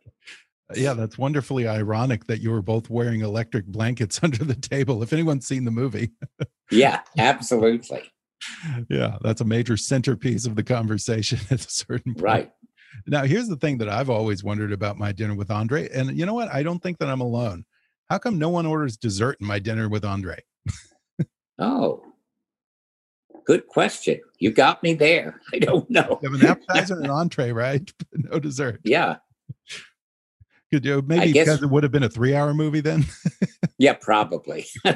Yeah, 0.74 0.94
that's 0.94 1.18
wonderfully 1.18 1.66
ironic 1.66 2.26
that 2.26 2.40
you 2.40 2.50
were 2.50 2.62
both 2.62 2.90
wearing 2.90 3.20
electric 3.20 3.66
blankets 3.66 4.20
under 4.22 4.44
the 4.44 4.54
table. 4.54 5.02
If 5.02 5.12
anyone's 5.12 5.46
seen 5.46 5.64
the 5.64 5.70
movie. 5.70 6.12
yeah, 6.70 7.00
absolutely. 7.18 8.10
Yeah, 8.88 9.18
that's 9.20 9.42
a 9.42 9.44
major 9.44 9.76
centerpiece 9.76 10.46
of 10.46 10.56
the 10.56 10.62
conversation 10.62 11.38
at 11.50 11.66
a 11.66 11.70
certain 11.70 12.14
point. 12.14 12.24
Right. 12.24 12.52
Now, 13.06 13.24
here's 13.24 13.48
the 13.48 13.56
thing 13.56 13.78
that 13.78 13.88
I've 13.88 14.10
always 14.10 14.42
wondered 14.42 14.72
about 14.72 14.96
my 14.96 15.12
dinner 15.12 15.34
with 15.34 15.50
Andre. 15.50 15.88
And 15.90 16.16
you 16.18 16.26
know 16.26 16.34
what? 16.34 16.48
I 16.48 16.62
don't 16.62 16.82
think 16.82 16.98
that 16.98 17.08
I'm 17.08 17.20
alone. 17.20 17.64
How 18.08 18.18
come 18.18 18.38
no 18.38 18.48
one 18.48 18.66
orders 18.66 18.96
dessert 18.96 19.36
in 19.40 19.46
my 19.46 19.58
dinner 19.58 19.88
with 19.88 20.04
Andre? 20.04 20.38
oh, 21.58 22.02
good 23.44 23.66
question. 23.66 24.20
You 24.38 24.50
got 24.52 24.82
me 24.82 24.94
there. 24.94 25.40
I 25.52 25.58
don't 25.58 25.88
know. 25.90 26.18
You 26.22 26.30
have 26.32 26.40
an 26.40 26.46
appetizer 26.46 26.96
and 26.96 27.04
an 27.04 27.10
entree, 27.10 27.52
right? 27.52 27.92
But 27.98 28.32
no 28.32 28.38
dessert. 28.38 28.80
Yeah. 28.84 29.16
Could 30.72 30.86
uh, 30.86 30.90
you 30.90 31.02
maybe 31.06 31.32
guess, 31.32 31.46
because 31.46 31.62
it 31.62 31.70
would 31.70 31.82
have 31.82 31.92
been 31.92 32.04
a 32.04 32.08
three 32.08 32.34
hour 32.34 32.54
movie 32.54 32.80
then? 32.80 33.04
yeah, 33.78 33.94
probably. 33.94 34.66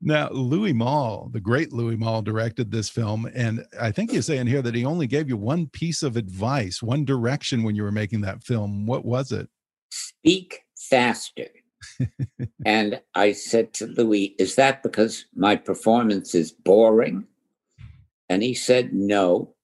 now, 0.00 0.28
Louis 0.30 0.72
Malle, 0.72 1.30
the 1.32 1.40
great 1.40 1.72
Louis 1.72 1.96
Malle, 1.96 2.22
directed 2.22 2.70
this 2.70 2.88
film. 2.88 3.30
And 3.34 3.64
I 3.80 3.92
think 3.92 4.12
you 4.12 4.22
say 4.22 4.38
in 4.38 4.46
here 4.46 4.62
that 4.62 4.74
he 4.74 4.84
only 4.84 5.06
gave 5.06 5.28
you 5.28 5.36
one 5.36 5.68
piece 5.68 6.02
of 6.02 6.16
advice, 6.16 6.82
one 6.82 7.04
direction 7.04 7.62
when 7.62 7.76
you 7.76 7.84
were 7.84 7.92
making 7.92 8.22
that 8.22 8.42
film. 8.42 8.86
What 8.86 9.04
was 9.04 9.32
it? 9.32 9.48
Speak 9.90 10.62
faster. 10.76 11.48
and 12.64 13.00
I 13.14 13.32
said 13.32 13.72
to 13.74 13.86
Louis, 13.86 14.34
Is 14.38 14.56
that 14.56 14.82
because 14.82 15.26
my 15.34 15.56
performance 15.56 16.34
is 16.34 16.50
boring? 16.50 17.26
And 18.28 18.42
he 18.42 18.54
said, 18.54 18.92
No. 18.92 19.54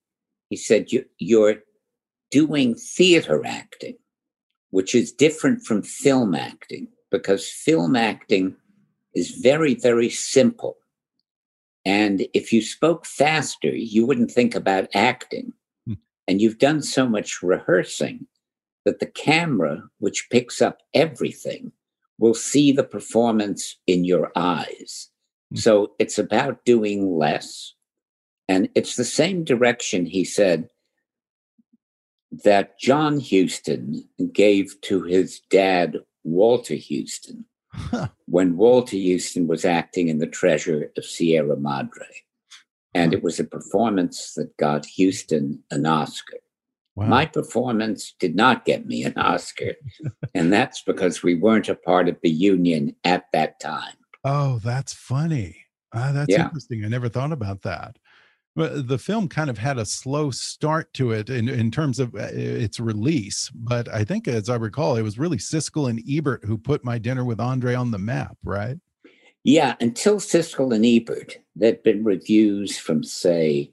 He 0.51 0.57
said, 0.57 0.93
you, 0.93 1.05
You're 1.19 1.57
doing 2.33 2.75
theater 2.75 3.47
acting, 3.47 3.97
which 4.71 4.95
is 4.95 5.13
different 5.13 5.65
from 5.65 5.83
film 5.83 6.35
acting 6.35 6.89
because 7.13 7.49
film 7.49 7.95
acting 7.95 8.57
is 9.15 9.31
very, 9.43 9.75
very 9.75 10.09
simple. 10.09 10.79
And 11.85 12.27
if 12.33 12.53
you 12.53 12.63
spoke 12.63 13.05
faster, 13.07 13.69
you 13.69 14.07
wouldn't 14.07 14.31
think 14.31 14.55
about 14.55 14.89
acting. 14.95 15.53
Hmm. 15.87 15.95
And 16.27 16.41
you've 16.41 16.59
done 16.59 16.83
so 16.83 17.07
much 17.07 17.43
rehearsing 17.43 18.27
that 18.85 18.99
the 18.99 19.07
camera, 19.07 19.85
which 19.99 20.29
picks 20.31 20.63
up 20.63 20.79
everything, 20.95 21.73
will 22.19 22.35
see 22.35 22.73
the 22.73 22.85
performance 22.85 23.77
in 23.87 24.05
your 24.05 24.33
eyes. 24.35 25.11
Hmm. 25.51 25.57
So 25.57 25.93
it's 25.99 26.19
about 26.19 26.65
doing 26.65 27.19
less. 27.19 27.75
And 28.49 28.69
it's 28.75 28.97
the 28.97 29.05
same 29.05 29.45
direction, 29.45 30.07
he 30.07 30.25
said, 30.25 30.69
that 32.45 32.79
John 32.79 33.21
Huston 33.21 34.09
gave 34.33 34.81
to 34.83 35.03
his 35.03 35.41
dad, 35.51 35.99
Walter 36.25 36.77
Huston, 36.77 37.45
huh. 37.73 38.09
when 38.27 38.57
Walter 38.57 38.97
Huston 38.97 39.47
was 39.47 39.65
acting 39.65 40.09
in 40.09 40.19
The 40.19 40.27
Treasure 40.27 40.91
of 40.97 41.05
Sierra 41.05 41.57
Madre. 41.57 42.07
And 42.95 43.15
it 43.15 43.23
was 43.23 43.41
a 43.41 43.45
performance 43.45 44.35
that 44.35 44.55
got 44.59 44.87
Huston 44.99 45.63
an 45.71 45.87
Oscar. 45.87 46.39
Wow. 46.95 47.07
My 47.07 47.25
performance 47.25 48.15
did 48.19 48.37
not 48.37 48.67
get 48.67 48.87
me 48.87 49.03
an 49.05 49.17
Oscar. 49.17 49.77
and 50.35 50.53
that's 50.53 50.83
because 50.83 51.23
we 51.23 51.35
weren't 51.35 51.71
a 51.71 51.75
part 51.75 52.09
of 52.09 52.19
the 52.23 52.31
union 52.31 52.95
at 53.05 53.25
that 53.33 53.61
time. 53.61 53.95
Oh, 54.25 54.59
that's 54.59 54.93
funny. 54.93 55.57
Uh, 55.93 56.13
that's 56.13 56.31
yeah. 56.31 56.45
interesting. 56.45 56.85
I 56.85 56.89
never 56.89 57.09
thought 57.09 57.33
about 57.33 57.63
that 57.63 57.97
the 58.55 58.99
film 58.99 59.29
kind 59.29 59.49
of 59.49 59.59
had 59.59 59.79
a 59.79 59.87
slow 59.87 60.31
start 60.31 60.93
to 60.95 61.13
it 61.13 61.31
in, 61.31 61.49
in 61.49 61.71
terms 61.71 61.99
of 61.99 62.15
uh, 62.15 62.29
its 62.33 62.79
release. 62.79 63.51
But 63.55 63.89
I 63.93 64.05
think, 64.05 64.29
as 64.29 64.51
I 64.51 64.57
recall, 64.57 64.97
it 64.97 65.03
was 65.03 65.19
really 65.19 65.39
Siskel 65.39 65.89
and 65.89 66.03
Ebert 66.09 66.45
who 66.45 66.59
put 66.59 66.85
My 66.85 66.99
Dinner 66.99 67.25
with 67.25 67.41
Andre 67.41 67.75
on 67.75 67.91
the 67.91 67.99
map, 67.99 68.37
right? 68.45 68.77
Yeah, 69.45 69.75
until 69.81 70.17
Siskel 70.17 70.75
and 70.75 70.85
Ebert, 70.85 71.39
there'd 71.57 71.83
been 71.83 72.05
reviews 72.05 72.79
from, 72.79 73.03
say, 73.03 73.73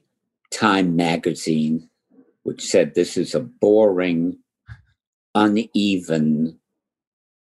Time 0.50 0.96
magazine, 0.96 1.88
which 2.42 2.62
said 2.62 2.94
this 2.94 3.16
is 3.16 3.34
a 3.34 3.40
boring, 3.40 4.38
uneven 5.34 6.58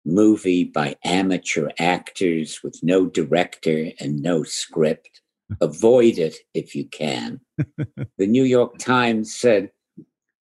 movie 0.05 0.65
by 0.65 0.97
amateur 1.05 1.69
actors 1.79 2.63
with 2.65 2.81
no 2.83 3.07
director 3.07 3.93
and 4.01 4.21
no 4.23 4.43
script 4.43 5.20
avoid 5.61 6.19
it 6.19 6.37
if 6.55 6.75
you 6.75 6.87
can. 6.89 7.41
the 8.19 8.27
New 8.27 8.45
York 8.45 8.79
Times 8.79 9.35
said, 9.35 9.71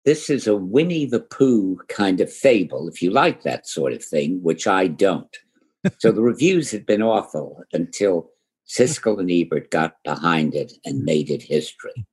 This 0.05 0.29
is 0.29 0.47
a 0.47 0.55
Winnie 0.55 1.05
the 1.05 1.19
Pooh 1.19 1.79
kind 1.89 2.21
of 2.21 2.31
fable, 2.31 2.87
if 2.87 3.01
you 3.01 3.11
like 3.11 3.43
that 3.43 3.67
sort 3.67 3.93
of 3.93 4.03
thing, 4.03 4.41
which 4.43 4.67
I 4.67 4.87
don't. 4.87 5.35
so 5.99 6.11
the 6.11 6.21
reviews 6.33 6.71
had 6.71 6.85
been 6.85 7.01
awful 7.01 7.63
until 7.73 8.29
Siskel 8.67 9.19
and 9.19 9.31
Ebert 9.31 9.71
got 9.71 9.95
behind 10.03 10.53
it 10.53 10.73
and 10.83 11.05
made 11.05 11.29
it 11.29 11.41
history. 11.41 12.05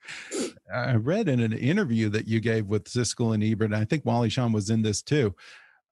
I 0.74 0.94
read 0.94 1.28
in 1.28 1.40
an 1.40 1.52
interview 1.52 2.08
that 2.10 2.26
you 2.26 2.40
gave 2.40 2.66
with 2.66 2.84
Siskel 2.84 3.34
and 3.34 3.44
Ebert, 3.44 3.72
and 3.72 3.76
I 3.76 3.84
think 3.84 4.04
Wally 4.04 4.30
Shawn 4.30 4.52
was 4.52 4.70
in 4.70 4.82
this 4.82 5.02
too. 5.02 5.34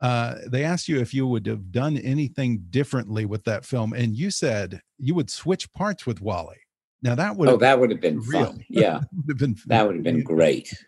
Uh, 0.01 0.37
they 0.47 0.63
asked 0.63 0.89
you 0.89 1.01
if 1.01 1.15
you 1.15 1.27
would 1.27 1.47
have 1.47 1.73
done 1.73 1.97
anything 1.99 2.65
differently 2.71 3.25
with 3.25 3.45
that 3.45 3.65
film, 3.65 3.93
and 3.93 4.17
you 4.17 4.31
said 4.31 4.81
you 4.99 5.15
would 5.15 5.31
switch 5.31 5.73
parts 5.73 6.07
with 6.07 6.21
Wally. 6.21 6.59
Now 7.03 7.15
that 7.15 7.37
would 7.37 7.49
oh 7.49 7.57
that 7.59 7.79
would 7.79 7.91
have 7.91 8.01
been 8.01 8.21
real. 8.21 8.47
fun. 8.47 8.65
Yeah, 8.69 9.01
would 9.27 9.39
been 9.39 9.57
that 9.67 9.87
would 9.87 9.97
have 9.97 10.05
been 10.05 10.23
great. 10.23 10.73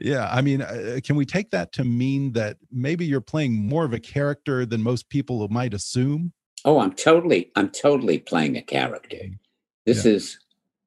Yeah, 0.00 0.28
I 0.30 0.40
mean, 0.40 0.62
uh, 0.62 1.00
can 1.04 1.16
we 1.16 1.26
take 1.26 1.50
that 1.50 1.72
to 1.72 1.84
mean 1.84 2.32
that 2.32 2.56
maybe 2.70 3.04
you're 3.04 3.20
playing 3.20 3.54
more 3.68 3.84
of 3.84 3.92
a 3.92 3.98
character 4.00 4.64
than 4.64 4.82
most 4.82 5.08
people 5.08 5.46
might 5.48 5.74
assume? 5.74 6.32
Oh, 6.64 6.78
I'm 6.78 6.92
totally, 6.92 7.50
I'm 7.56 7.68
totally 7.70 8.18
playing 8.18 8.56
a 8.56 8.62
character. 8.62 9.18
This 9.84 10.04
Yeah. 10.04 10.12
is, 10.12 10.38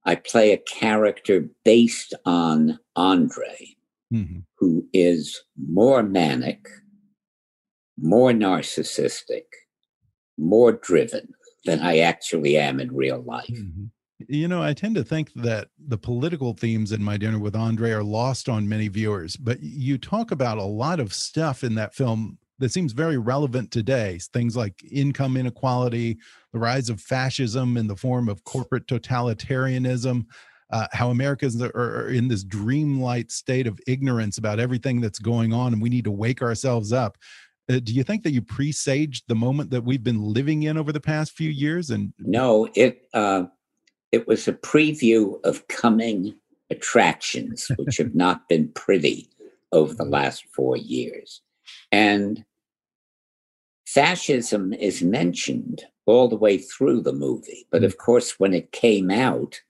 I 0.05 0.15
play 0.15 0.51
a 0.53 0.57
character 0.57 1.47
based 1.63 2.13
on 2.25 2.79
Andre, 2.95 3.75
hmm 4.09 4.39
who 4.57 4.87
is 4.93 5.43
more 5.57 6.01
manic, 6.01 6.65
more 7.97 8.31
narcissistic, 8.31 9.43
more 10.37 10.73
driven 10.73 11.33
than 11.65 11.79
I 11.79 11.99
actually 11.99 12.57
am 12.57 12.79
in 12.79 12.93
real 12.93 13.21
life. 13.21 13.47
Mhm. 13.47 13.89
You 14.29 14.47
know, 14.47 14.63
I 14.63 14.73
tend 14.73 14.95
to 14.95 15.03
think 15.03 15.33
that 15.35 15.67
the 15.77 15.97
political 15.97 16.53
themes 16.53 16.91
in 16.91 17.03
My 17.03 17.17
Dinner 17.17 17.39
with 17.39 17.55
Andre 17.55 17.91
are 17.91 18.03
lost 18.03 18.47
on 18.47 18.69
many 18.69 18.87
viewers, 18.87 19.35
but 19.35 19.61
you 19.61 19.97
talk 19.97 20.31
about 20.31 20.57
a 20.57 20.63
lot 20.63 20.99
of 20.99 21.13
stuff 21.13 21.63
in 21.63 21.75
that 21.75 21.93
film 21.93 22.37
that 22.59 22.71
seems 22.71 22.93
very 22.93 23.17
relevant 23.17 23.71
today. 23.71 24.17
Things 24.31 24.55
like 24.55 24.81
income 24.89 25.35
inequality, 25.35 26.17
the 26.53 26.59
rise 26.59 26.89
of 26.89 27.01
fascism 27.01 27.75
in 27.75 27.87
the 27.87 27.97
form 27.97 28.29
of 28.29 28.43
corporate 28.45 28.87
totalitarianism, 28.87 30.25
uh, 30.71 30.87
how 30.93 31.09
Americans 31.09 31.61
are, 31.61 31.75
are 31.75 32.09
in 32.09 32.27
this 32.27 32.45
dreamlight 32.45 33.31
state 33.31 33.67
of 33.67 33.79
ignorance 33.85 34.37
about 34.37 34.59
everything 34.59 35.01
that's 35.01 35.19
going 35.19 35.53
on, 35.53 35.73
and 35.73 35.81
we 35.81 35.89
need 35.89 36.05
to 36.05 36.11
wake 36.11 36.41
ourselves 36.41 36.93
up. 36.93 37.17
Uh, 37.69 37.79
do 37.79 37.93
you 37.93 38.03
think 38.03 38.23
that 38.23 38.31
you 38.31 38.41
presaged 38.41 39.23
the 39.27 39.35
moment 39.35 39.71
that 39.71 39.83
we've 39.83 40.03
been 40.03 40.21
living 40.21 40.63
in 40.63 40.77
over 40.77 40.91
the 40.91 40.99
past 40.99 41.31
few 41.33 41.49
years? 41.49 41.89
And 41.89 42.13
No, 42.19 42.69
it, 42.75 43.07
uh, 43.13 43.45
it 44.11 44.27
was 44.27 44.47
a 44.47 44.53
preview 44.53 45.43
of 45.43 45.67
coming 45.67 46.35
attractions, 46.69 47.67
which 47.77 47.97
have 47.97 48.15
not 48.15 48.47
been 48.47 48.69
pretty 48.69 49.29
over 49.71 49.93
the 49.93 50.05
last 50.05 50.45
four 50.53 50.77
years. 50.77 51.41
And 51.91 52.45
fascism 53.87 54.73
is 54.73 55.01
mentioned 55.01 55.83
all 56.05 56.27
the 56.27 56.35
way 56.35 56.57
through 56.57 57.01
the 57.01 57.13
movie. 57.13 57.67
But 57.71 57.83
of 57.83 57.97
course, 57.97 58.39
when 58.39 58.53
it 58.53 58.71
came 58.71 59.09
out, 59.09 59.61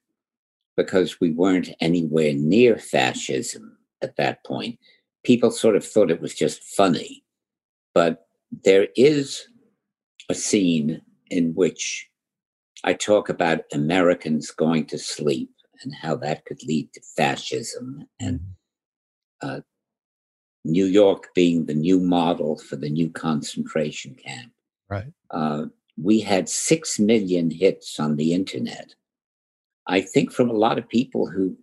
because 0.75 1.19
we 1.21 1.31
weren't 1.31 1.69
anywhere 1.79 2.34
near 2.34 2.77
fascism 2.77 3.77
at 4.01 4.17
that 4.17 4.43
point, 4.43 4.77
people 5.23 5.51
sort 5.51 5.75
of 5.75 5.86
thought 5.86 6.12
it 6.12 6.21
was 6.21 6.36
just 6.36 6.62
funny. 6.63 7.23
But 7.95 8.27
there 8.63 8.89
is 8.95 9.47
a 10.29 10.36
scene 10.36 11.01
in 11.31 11.55
which 11.55 12.08
I 12.84 12.93
talk 12.93 13.29
about 13.29 13.62
Americans 13.73 14.51
going 14.51 14.86
to 14.88 14.99
sleep 14.99 15.49
and 15.81 15.93
how 15.95 16.15
that 16.17 16.45
could 16.45 16.62
lead 16.63 16.93
to 16.93 17.01
fascism 17.17 18.08
and 18.19 18.41
uh, 19.41 19.62
New 20.63 20.86
York 20.86 21.29
being 21.34 21.65
the 21.65 21.73
new 21.73 21.99
model 21.99 22.58
for 22.58 22.75
the 22.75 22.89
new 22.89 23.10
concentration 23.10 24.15
camp. 24.15 24.51
right. 24.89 25.12
Uh, 25.31 25.65
we 25.97 26.19
had 26.19 26.49
six 26.49 26.99
million 26.99 27.49
hits 27.49 27.99
on 27.99 28.17
the 28.17 28.34
internet. 28.34 28.93
I 29.88 30.01
think 30.01 30.31
from 30.31 30.49
a 30.49 30.53
lot 30.53 30.77
of 30.77 30.89
people 30.89 31.27
who 31.27 31.55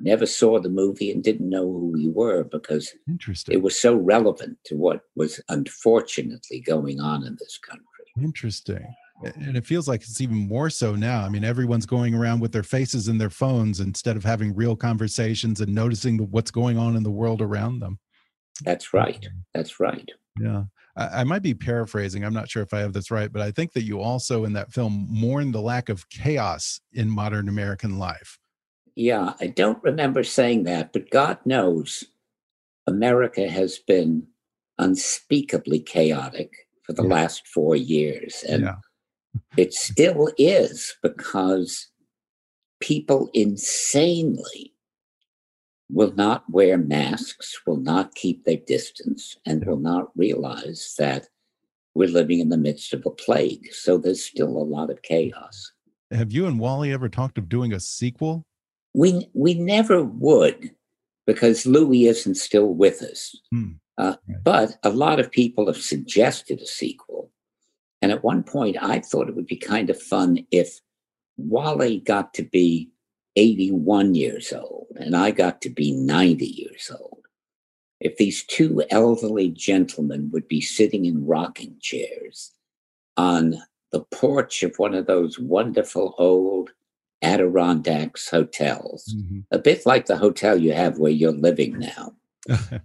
never 0.00 0.26
saw 0.26 0.58
the 0.60 0.68
movie 0.68 1.10
and 1.10 1.22
didn't 1.22 1.48
know 1.48 1.64
who 1.64 1.90
we 1.92 2.08
were 2.08 2.44
because 2.44 2.94
Interesting. 3.08 3.54
it 3.54 3.62
was 3.62 3.78
so 3.78 3.94
relevant 3.94 4.58
to 4.64 4.76
what 4.76 5.02
was 5.14 5.40
unfortunately 5.48 6.60
going 6.60 7.00
on 7.00 7.24
in 7.24 7.36
this 7.38 7.58
country. 7.58 7.84
Interesting. 8.22 8.86
And 9.22 9.56
it 9.56 9.64
feels 9.64 9.88
like 9.88 10.02
it's 10.02 10.20
even 10.20 10.36
more 10.36 10.68
so 10.68 10.94
now. 10.94 11.24
I 11.24 11.30
mean, 11.30 11.44
everyone's 11.44 11.86
going 11.86 12.14
around 12.14 12.40
with 12.40 12.52
their 12.52 12.62
faces 12.62 13.08
in 13.08 13.16
their 13.16 13.30
phones 13.30 13.80
instead 13.80 14.16
of 14.16 14.24
having 14.24 14.54
real 14.54 14.76
conversations 14.76 15.60
and 15.60 15.74
noticing 15.74 16.18
what's 16.30 16.50
going 16.50 16.76
on 16.76 16.96
in 16.96 17.02
the 17.02 17.10
world 17.10 17.40
around 17.40 17.78
them. 17.78 17.98
That's 18.62 18.92
right. 18.92 19.26
That's 19.54 19.80
right. 19.80 20.08
Yeah. 20.38 20.64
I, 20.96 21.20
I 21.20 21.24
might 21.24 21.42
be 21.42 21.54
paraphrasing. 21.54 22.24
I'm 22.24 22.34
not 22.34 22.50
sure 22.50 22.62
if 22.62 22.74
I 22.74 22.80
have 22.80 22.92
this 22.92 23.10
right, 23.10 23.32
but 23.32 23.40
I 23.40 23.50
think 23.50 23.72
that 23.72 23.84
you 23.84 24.00
also 24.00 24.44
in 24.44 24.52
that 24.54 24.72
film 24.72 25.06
mourn 25.08 25.50
the 25.50 25.62
lack 25.62 25.88
of 25.88 26.08
chaos 26.10 26.80
in 26.92 27.08
modern 27.08 27.48
American 27.48 27.98
life. 27.98 28.38
Yeah, 28.96 29.34
I 29.40 29.48
don't 29.48 29.82
remember 29.84 30.24
saying 30.24 30.64
that, 30.64 30.92
but 30.92 31.10
God 31.10 31.38
knows 31.44 32.02
America 32.86 33.46
has 33.48 33.78
been 33.78 34.26
unspeakably 34.78 35.80
chaotic 35.80 36.66
for 36.82 36.94
the 36.94 37.02
Yeah. 37.02 37.10
last 37.10 37.46
four 37.46 37.76
years. 37.76 38.42
And 38.48 38.62
Yeah. 38.62 38.76
it 39.56 39.74
still 39.74 40.32
is 40.38 40.96
because 41.02 41.88
people 42.80 43.30
insanely 43.34 44.74
will 45.90 46.12
not 46.12 46.48
wear 46.50 46.78
masks, 46.78 47.60
will 47.66 47.76
not 47.76 48.14
keep 48.14 48.44
their 48.44 48.56
distance, 48.56 49.36
and 49.44 49.62
Yeah. 49.62 49.68
will 49.68 49.80
not 49.80 50.10
realize 50.16 50.94
that 50.98 51.28
we're 51.94 52.08
living 52.08 52.40
in 52.40 52.48
the 52.48 52.56
midst 52.56 52.92
of 52.94 53.04
a 53.06 53.10
plague. 53.10 53.72
So 53.72 53.98
there's 53.98 54.24
still 54.24 54.56
a 54.56 54.64
lot 54.64 54.90
of 54.90 55.02
chaos. 55.02 55.72
Have 56.10 56.32
you 56.32 56.46
and 56.46 56.58
Wally 56.58 56.92
ever 56.92 57.08
talked 57.08 57.36
of 57.36 57.48
doing 57.48 57.72
a 57.72 57.80
sequel? 57.80 58.46
We 58.96 59.28
we 59.34 59.52
never 59.52 60.02
would 60.02 60.70
because 61.26 61.66
Louis 61.66 62.06
isn't 62.06 62.36
still 62.36 62.72
with 62.72 63.02
us. 63.02 63.36
Hmm, 63.52 63.72
Uh, 63.98 64.16
right. 64.26 64.38
But 64.42 64.78
a 64.82 64.90
lot 64.90 65.20
of 65.20 65.30
people 65.30 65.66
have 65.66 65.76
suggested 65.76 66.60
a 66.60 66.66
sequel. 66.66 67.30
And 68.00 68.10
at 68.10 68.24
one 68.24 68.42
point, 68.42 68.76
I 68.80 69.00
thought 69.00 69.28
it 69.28 69.36
would 69.36 69.46
be 69.46 69.56
kind 69.74 69.90
of 69.90 70.00
fun 70.00 70.46
if 70.50 70.80
Wally 71.36 72.00
got 72.00 72.32
to 72.34 72.42
be 72.42 72.90
81 73.36 74.14
years 74.14 74.52
old 74.52 74.86
and 74.96 75.14
I 75.14 75.30
got 75.30 75.60
to 75.62 75.70
be 75.70 75.92
90 75.92 76.46
years 76.46 76.90
old. 76.98 77.24
If 78.00 78.16
these 78.16 78.44
two 78.44 78.82
elderly 78.90 79.50
gentlemen 79.50 80.30
would 80.32 80.48
be 80.48 80.60
sitting 80.60 81.04
in 81.04 81.26
rocking 81.26 81.76
chairs 81.80 82.52
on 83.16 83.56
the 83.92 84.04
porch 84.10 84.62
of 84.62 84.78
one 84.78 84.94
of 84.94 85.06
those 85.06 85.38
wonderful 85.38 86.14
old 86.18 86.70
Adirondacks 87.22 88.28
hotels, 88.30 89.14
Mhm. 89.16 89.44
a 89.50 89.58
bit 89.58 89.86
like 89.86 90.06
the 90.06 90.16
hotel 90.18 90.56
you 90.56 90.72
have 90.72 90.98
where 90.98 91.12
you're 91.12 91.32
living 91.32 91.78
now. 91.78 92.14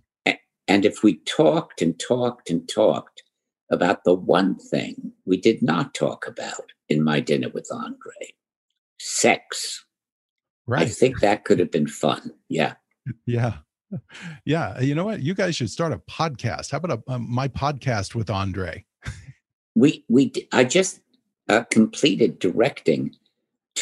And 0.68 0.86
if 0.86 1.04
we 1.04 1.18
talked 1.26 1.82
and 1.82 2.00
talked 2.00 2.50
and 2.50 2.70
talked 2.70 3.24
about 3.70 4.06
the 4.06 4.14
one 4.14 4.56
thing 4.58 5.12
we 5.26 5.36
did 5.36 5.62
not 5.62 5.94
talk 5.94 6.26
about 6.26 6.72
in 6.88 7.04
my 7.04 7.20
dinner 7.20 7.50
with 7.50 7.68
Andre 7.72 8.34
sex, 8.98 9.84
Right. 10.68 10.84
I 10.84 10.86
think 10.86 11.20
that 11.20 11.44
could 11.44 11.60
have 11.60 11.72
been 11.72 11.88
fun. 11.88 12.32
Yeah. 12.48 12.76
Yeah. 13.26 13.58
Yeah. 14.46 14.80
You 14.80 14.96
know 14.96 15.04
what? 15.04 15.22
You 15.22 15.34
guys 15.34 15.58
should 15.58 15.70
start 15.70 15.92
a 15.92 15.98
podcast. 15.98 16.72
How 16.72 16.78
about 16.78 17.04
a, 17.06 17.12
um, 17.12 17.28
my 17.30 17.50
podcast 17.50 18.16
with 18.16 18.30
Andre? 18.30 18.86
We, 19.76 20.06
we, 20.08 20.32
I 20.54 20.64
just 20.64 21.02
uh, 21.50 21.64
completed 21.72 22.40
directing 22.40 23.16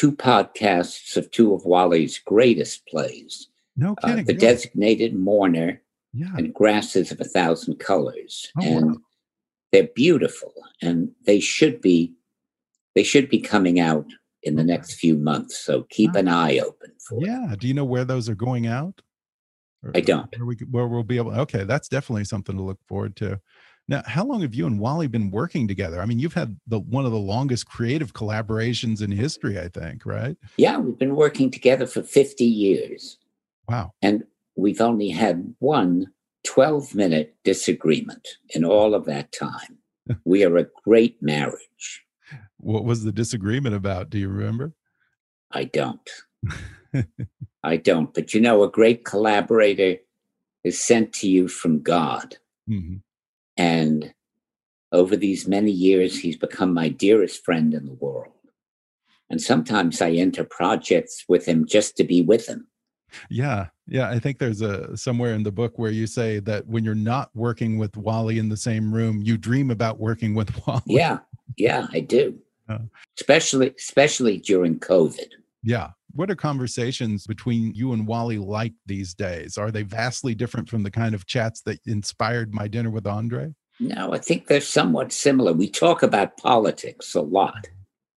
two 0.00 0.12
podcasts 0.12 1.18
of 1.18 1.30
two 1.30 1.52
of 1.52 1.66
Wally's 1.66 2.18
greatest 2.18 2.86
plays 2.86 3.48
No 3.76 3.94
uh. 4.02 4.08
The 4.08 4.22
really? 4.22 4.34
Designated 4.34 5.14
Mourner 5.14 5.82
yeah. 6.14 6.34
and 6.38 6.54
Grasses 6.54 7.12
of 7.12 7.20
a 7.20 7.24
Thousand 7.24 7.78
Colors. 7.78 8.50
Oh, 8.58 8.64
and 8.64 8.86
wow. 8.92 8.96
they're 9.72 9.88
beautiful 9.94 10.54
and 10.80 11.10
they 11.26 11.38
should 11.38 11.82
be 11.82 12.14
they 12.94 13.02
should 13.02 13.28
be 13.28 13.40
coming 13.40 13.78
out 13.78 14.06
in 14.42 14.56
the 14.56 14.64
next 14.64 14.94
few 14.94 15.18
months 15.18 15.58
so 15.58 15.82
keep 15.90 16.14
an 16.14 16.28
eye 16.28 16.58
open 16.60 16.92
for 17.06 17.18
it 17.20 17.26
Yeah. 17.26 17.54
Do 17.58 17.68
you 17.68 17.74
know 17.74 17.84
where 17.84 18.06
those 18.06 18.26
are 18.30 18.34
going 18.34 18.66
out? 18.66 19.02
Or- 19.82 19.92
I 19.94 20.00
don't. 20.00 20.34
Where, 20.38 20.46
we, 20.46 20.56
where 20.70 20.88
we'll 20.88 21.02
be 21.02 21.18
able. 21.18 21.38
Okay, 21.40 21.64
that's 21.64 21.88
definitely 21.88 22.24
something 22.24 22.56
to 22.56 22.62
look 22.62 22.80
forward 22.88 23.16
to. 23.16 23.38
Now, 23.90 24.02
how 24.06 24.24
long 24.24 24.40
have 24.42 24.54
you 24.54 24.66
and 24.68 24.78
Wally 24.78 25.08
been 25.08 25.30
working 25.32 25.66
together? 25.66 26.00
I 26.00 26.06
mean, 26.06 26.20
you've 26.20 26.32
had 26.34 26.58
the 26.68 26.78
one 26.78 27.04
of 27.04 27.10
the 27.12 27.18
longest 27.18 27.66
creative 27.66 28.14
collaborations 28.14 29.02
in 29.02 29.10
history, 29.10 29.58
I 29.58 29.68
think. 29.68 30.06
Right? 30.06 30.36
yeah 30.56 30.78
we've 30.78 30.98
been 30.98 31.16
working 31.16 31.50
together 31.50 31.86
for 31.86 32.02
50 32.02 32.44
years 32.44 33.18
Wow. 33.68 33.92
and 34.00 34.24
we've 34.56 34.80
only 34.80 35.08
had 35.10 35.54
one 35.58 36.06
12 36.44 36.94
minute 36.94 37.34
disagreement 37.44 38.26
in 38.54 38.64
all 38.64 38.94
of 38.94 39.04
that 39.06 39.32
time 39.32 39.78
we 40.24 40.42
are 40.44 40.56
a 40.56 40.66
great 40.84 41.20
marriage 41.22 42.04
What 42.58 42.84
was 42.84 43.04
the 43.04 43.12
disagreement 43.12 43.74
about? 43.74 44.08
Do 44.10 44.18
you 44.18 44.28
remember? 44.28 44.72
I 45.50 45.64
don't. 45.64 46.08
I 47.64 47.76
don't. 47.76 48.14
But 48.14 48.34
you 48.34 48.40
know, 48.40 48.62
a 48.62 48.70
great 48.70 49.04
collaborator 49.04 49.96
is 50.62 50.82
sent 50.82 51.12
to 51.14 51.28
you 51.28 51.48
from 51.48 51.82
God. 51.82 52.36
hmm 52.68 52.96
And 53.60 54.14
over 54.90 55.16
these 55.16 55.46
many 55.46 55.70
years, 55.70 56.18
he's 56.18 56.38
become 56.38 56.72
my 56.72 56.88
dearest 56.88 57.44
friend 57.44 57.74
in 57.74 57.84
the 57.84 57.92
world. 57.92 58.32
And 59.28 59.38
sometimes 59.38 60.00
I 60.00 60.12
enter 60.12 60.44
projects 60.44 61.26
with 61.28 61.44
him 61.44 61.66
just 61.66 61.94
to 61.98 62.04
be 62.04 62.22
with 62.22 62.46
him. 62.46 62.68
Yeah, 63.28 63.66
yeah. 63.86 64.08
I 64.08 64.18
think 64.18 64.38
there's 64.38 64.62
a 64.62 64.96
somewhere 64.96 65.34
in 65.34 65.42
the 65.42 65.52
book 65.52 65.78
where 65.78 65.90
you 65.90 66.06
say 66.06 66.38
that 66.40 66.66
when 66.68 66.84
you're 66.84 66.94
not 66.94 67.28
working 67.34 67.76
with 67.76 67.98
Wally 67.98 68.38
in 68.38 68.48
the 68.48 68.56
same 68.56 68.94
room, 68.94 69.20
you 69.20 69.36
dream 69.36 69.70
about 69.70 70.00
working 70.00 70.34
with 70.34 70.50
Wally. 70.66 70.80
Yeah, 70.86 71.18
yeah, 71.58 71.86
I 71.92 72.00
do. 72.00 72.38
Uh. 72.66 72.78
Especially, 73.18 73.74
especially 73.76 74.38
during 74.38 74.80
COVID. 74.80 75.28
Yeah. 75.62 75.90
What 76.12 76.30
are 76.30 76.34
conversations 76.34 77.26
between 77.26 77.74
you 77.74 77.92
and 77.92 78.06
Wally 78.06 78.38
like 78.38 78.72
these 78.86 79.14
days? 79.14 79.56
Are 79.58 79.70
they 79.70 79.82
vastly 79.82 80.34
different 80.34 80.68
from 80.68 80.82
the 80.82 80.90
kind 80.90 81.14
of 81.14 81.26
chats 81.26 81.62
that 81.62 81.80
inspired 81.86 82.54
my 82.54 82.66
dinner 82.66 82.90
with 82.90 83.06
Andre? 83.06 83.54
No, 83.78 84.12
I 84.12 84.18
think 84.18 84.46
they're 84.46 84.60
somewhat 84.60 85.12
similar. 85.12 85.52
We 85.52 85.70
talk 85.70 86.02
about 86.02 86.36
politics 86.36 87.14
a 87.14 87.20
lot. 87.20 87.68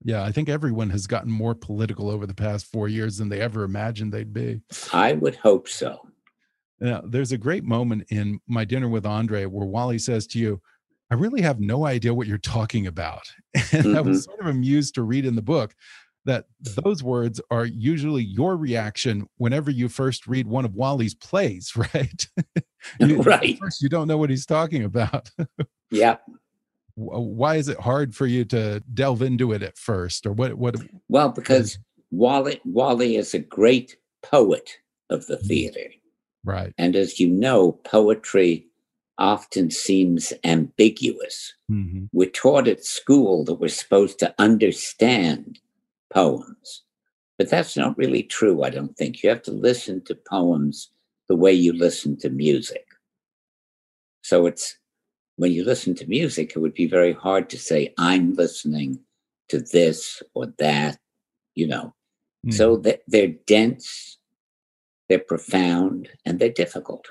Yeah, 0.03 0.23
I 0.23 0.31
think 0.31 0.49
everyone 0.49 0.89
has 0.89 1.07
gotten 1.07 1.31
more 1.31 1.55
political 1.55 2.09
over 2.09 2.25
the 2.25 2.33
past 2.33 2.65
four 2.65 2.89
years 2.89 3.17
than 3.17 3.29
they 3.29 3.39
ever 3.39 3.63
imagined 3.63 4.11
they'd 4.11 4.33
be. 4.33 4.61
I 4.91 5.13
would 5.13 5.35
hope 5.35 5.69
so. 5.69 6.01
Now, 6.81 7.01
there's 7.05 7.31
a 7.31 7.37
great 7.37 7.63
moment 7.63 8.05
in 8.09 8.41
my 8.45 8.65
dinner 8.65 8.89
with 8.89 9.05
Andre 9.05 9.45
where 9.45 9.65
Wally 9.65 9.99
says 9.99 10.27
to 10.27 10.39
you, 10.39 10.61
I 11.09 11.15
really 11.15 11.41
have 11.41 11.61
no 11.61 11.85
idea 11.85 12.13
what 12.13 12.27
you're 12.27 12.37
talking 12.37 12.87
about. 12.87 13.21
And 13.71 13.95
I 13.95 14.01
was 14.01 14.25
mm-hmm. 14.25 14.31
sort 14.31 14.39
of 14.41 14.47
amused 14.47 14.95
to 14.95 15.03
read 15.03 15.25
in 15.25 15.35
the 15.35 15.41
book 15.41 15.73
that 16.25 16.45
those 16.61 17.03
words 17.03 17.41
are 17.51 17.65
usually 17.65 18.23
your 18.23 18.55
reaction 18.55 19.27
whenever 19.37 19.69
you 19.71 19.89
first 19.89 20.25
read 20.27 20.47
one 20.47 20.65
of 20.65 20.73
Wally's 20.75 21.13
plays, 21.15 21.73
right? 21.93 22.27
You- 22.99 23.21
Right. 23.23 23.57
First, 23.59 23.81
you 23.81 23.89
don't 23.89 24.07
know 24.07 24.17
what 24.17 24.29
he's 24.29 24.45
talking 24.45 24.83
about. 24.83 25.29
Yeah. 25.91 26.17
Why 26.95 27.55
is 27.57 27.67
it 27.69 27.79
hard 27.79 28.15
for 28.15 28.25
you 28.25 28.45
to 28.45 28.79
delve 28.93 29.21
into 29.21 29.51
it 29.51 29.61
at 29.61 29.77
first, 29.77 30.25
or 30.25 30.31
what? 30.33 30.55
What? 30.55 30.75
Well, 31.09 31.29
because 31.29 31.77
Wally 32.11 32.59
Wally 32.65 33.15
is 33.15 33.33
a 33.35 33.39
great 33.39 33.97
poet 34.23 34.77
of 35.11 35.25
the 35.27 35.37
theater. 35.37 35.91
Right. 36.43 36.73
And 36.79 36.95
as 36.95 37.19
you 37.19 37.27
know, 37.29 37.73
poetry 37.83 38.65
often 39.19 39.69
seems 39.71 40.33
ambiguous. 40.43 41.53
hmm 41.69 42.05
We're 42.11 42.29
taught 42.31 42.67
at 42.67 42.83
school 42.83 43.43
that 43.45 43.55
we're 43.55 43.67
supposed 43.69 44.17
to 44.19 44.33
understand 44.39 45.59
poems, 46.13 46.83
but 47.37 47.49
that's 47.49 47.75
not 47.75 47.97
really 47.97 48.23
true, 48.23 48.63
I 48.63 48.69
don't 48.69 48.95
think. 48.95 49.23
You 49.23 49.29
have 49.29 49.41
to 49.43 49.51
listen 49.51 50.03
to 50.05 50.15
poems 50.15 50.91
the 51.27 51.35
way 51.35 51.53
you 51.53 51.73
listen 51.73 52.17
to 52.17 52.29
music. 52.29 52.85
So 54.21 54.45
it's 54.45 54.77
when 55.37 55.51
you 55.51 55.63
listen 55.63 55.95
to 55.95 56.07
music, 56.07 56.53
it 56.55 56.59
would 56.59 56.73
be 56.73 56.87
very 56.87 57.13
hard 57.13 57.49
to 57.49 57.57
say, 57.57 57.93
I'm 57.97 58.33
listening 58.33 58.99
to 59.49 59.59
this 59.59 60.21
or 60.33 60.47
that, 60.59 60.99
you 61.55 61.67
know. 61.67 61.93
So 62.51 62.75
hmm. 62.75 62.81
they- 62.83 63.01
they're 63.07 63.35
dense, 63.47 64.17
they're 65.09 65.19
profound, 65.19 66.09
and 66.25 66.39
they're 66.39 66.49
difficult. 66.49 67.05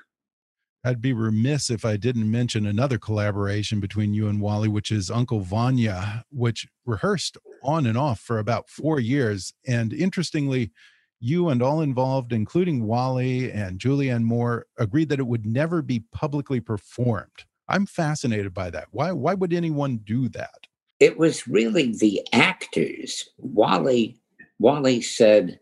I'd 0.85 1.01
be 1.01 1.13
remiss 1.13 1.71
if 1.71 1.85
I 1.85 1.97
didn't 1.97 2.31
mention 2.31 2.67
another 2.67 2.99
collaboration 2.99 3.79
between 3.79 4.15
you 4.15 4.29
and 4.29 4.41
Wally, 4.41 4.69
which 4.69 4.91
is 4.91 5.11
Uncle 5.11 5.41
Vanya, 5.41 6.25
which 6.31 6.67
rehearsed 6.85 7.39
on 7.63 7.87
and 7.87 7.97
off 7.97 8.19
for 8.19 8.39
about 8.39 8.69
four 8.69 8.99
years. 8.99 9.53
And 9.67 9.93
interestingly, 9.93 10.73
you 11.21 11.49
and 11.49 11.63
all 11.63 11.81
involved, 11.81 12.33
including 12.33 12.85
Wally 12.85 13.53
and 13.53 13.79
Julianne 13.79 14.25
Moore, 14.25 14.67
agreed 14.77 15.09
that 15.11 15.21
it 15.21 15.27
would 15.27 15.47
never 15.47 15.83
be 15.83 16.05
publicly 16.13 16.59
performed. 16.59 17.45
I'm 17.69 17.87
fascinated 17.87 18.53
by 18.53 18.71
that. 18.71 18.89
Why? 18.91 19.13
Why 19.13 19.35
would 19.35 19.53
anyone 19.53 19.99
do 19.99 20.29
that? 20.31 20.67
it 21.03 21.19
was 21.19 21.49
really 21.49 21.93
the 21.97 22.25
actors. 22.33 23.29
Wally 23.39 24.17
Wally 24.61 25.01
said, 25.01 25.59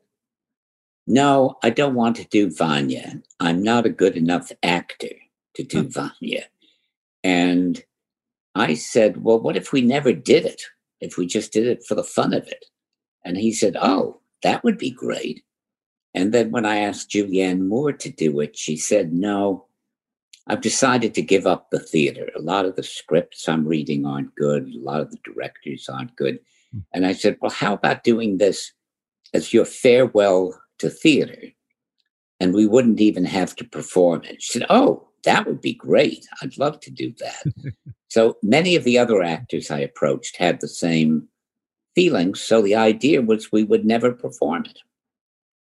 "No, 1.11 1.56
I 1.62 1.70
don't 1.70 1.94
want 1.94 2.16
to 2.16 2.28
do 2.28 2.50
Vanya. 2.50 3.20
I'm 3.40 3.62
not 3.62 3.86
a 3.86 3.90
good 3.90 4.16
enough 4.16 4.52
actor 4.62 5.14
to 5.54 5.62
do 5.62 5.82
Vanya." 5.88 6.44
And 7.24 7.82
I 8.54 8.74
said, 8.74 9.22
"Well, 9.24 9.40
what 9.40 9.56
if 9.56 9.72
we 9.72 9.80
never 9.82 10.12
did 10.12 10.44
it? 10.46 10.62
If 11.00 11.16
we 11.16 11.26
just 11.26 11.52
did 11.52 11.66
it 11.66 11.84
for 11.84 11.94
the 11.94 12.04
fun 12.04 12.32
of 12.32 12.46
it?" 12.46 12.64
And 13.24 13.36
he 13.36 13.52
said, 13.52 13.76
"Oh, 13.80 14.20
that 14.42 14.62
would 14.64 14.78
be 14.78 14.90
great." 14.90 15.42
And 16.14 16.32
then 16.32 16.50
when 16.50 16.66
I 16.66 16.78
asked 16.78 17.11
Julianne 17.11 17.66
Moore 17.66 17.92
to 17.92 18.11
do 18.11 18.40
it, 18.40 18.56
she 18.56 18.76
said, 18.76 19.12
"No, 19.12 19.66
I've 20.50 20.61
decided 20.61 21.14
to 21.14 21.22
give 21.22 21.46
up 21.46 21.70
the 21.70 21.78
theater. 21.78 22.28
A 22.34 22.40
lot 22.40 22.64
of 22.64 22.74
the 22.74 22.82
scripts 22.82 23.48
I'm 23.48 23.66
reading 23.66 24.04
aren't 24.04 24.34
good. 24.34 24.68
A 24.74 24.78
lot 24.78 25.00
of 25.00 25.11
the 25.12 25.18
directors 25.24 25.88
aren't 25.88 26.16
good. 26.16 26.40
Hmm. 26.72 26.78
And 26.92 27.06
I 27.06 27.12
said, 27.12 27.36
Well, 27.40 27.52
how 27.52 27.74
about 27.74 28.02
doing 28.02 28.38
this 28.38 28.72
as 29.32 29.52
your 29.52 29.64
farewell 29.64 30.61
to 30.80 30.90
theater? 30.90 31.38
And 32.40 32.54
we 32.54 32.66
wouldn't 32.66 33.00
even 33.00 33.24
have 33.24 33.54
to 33.56 33.64
perform 33.64 34.24
it. 34.24 34.42
She 34.42 34.58
said, 34.58 34.66
Oh, 34.70 35.06
that 35.24 35.46
would 35.46 35.60
be 35.60 35.74
great. 35.74 36.26
I'd 36.42 36.58
love 36.58 36.80
to 36.80 36.90
do 36.90 37.12
that. 37.18 37.44
so 38.08 38.36
many 38.42 38.76
of 38.76 38.84
the 38.84 38.98
other 38.98 39.22
actors 39.22 39.70
I 39.70 39.80
approached 39.80 40.36
had 40.36 40.60
the 40.60 40.68
same 40.68 41.28
feelings. 41.94 42.40
So 42.40 42.62
the 42.62 42.74
idea 42.76 43.20
was 43.20 43.52
we 43.52 43.64
would 43.64 43.84
never 43.84 44.12
perform 44.12 44.64
it. 44.66 44.78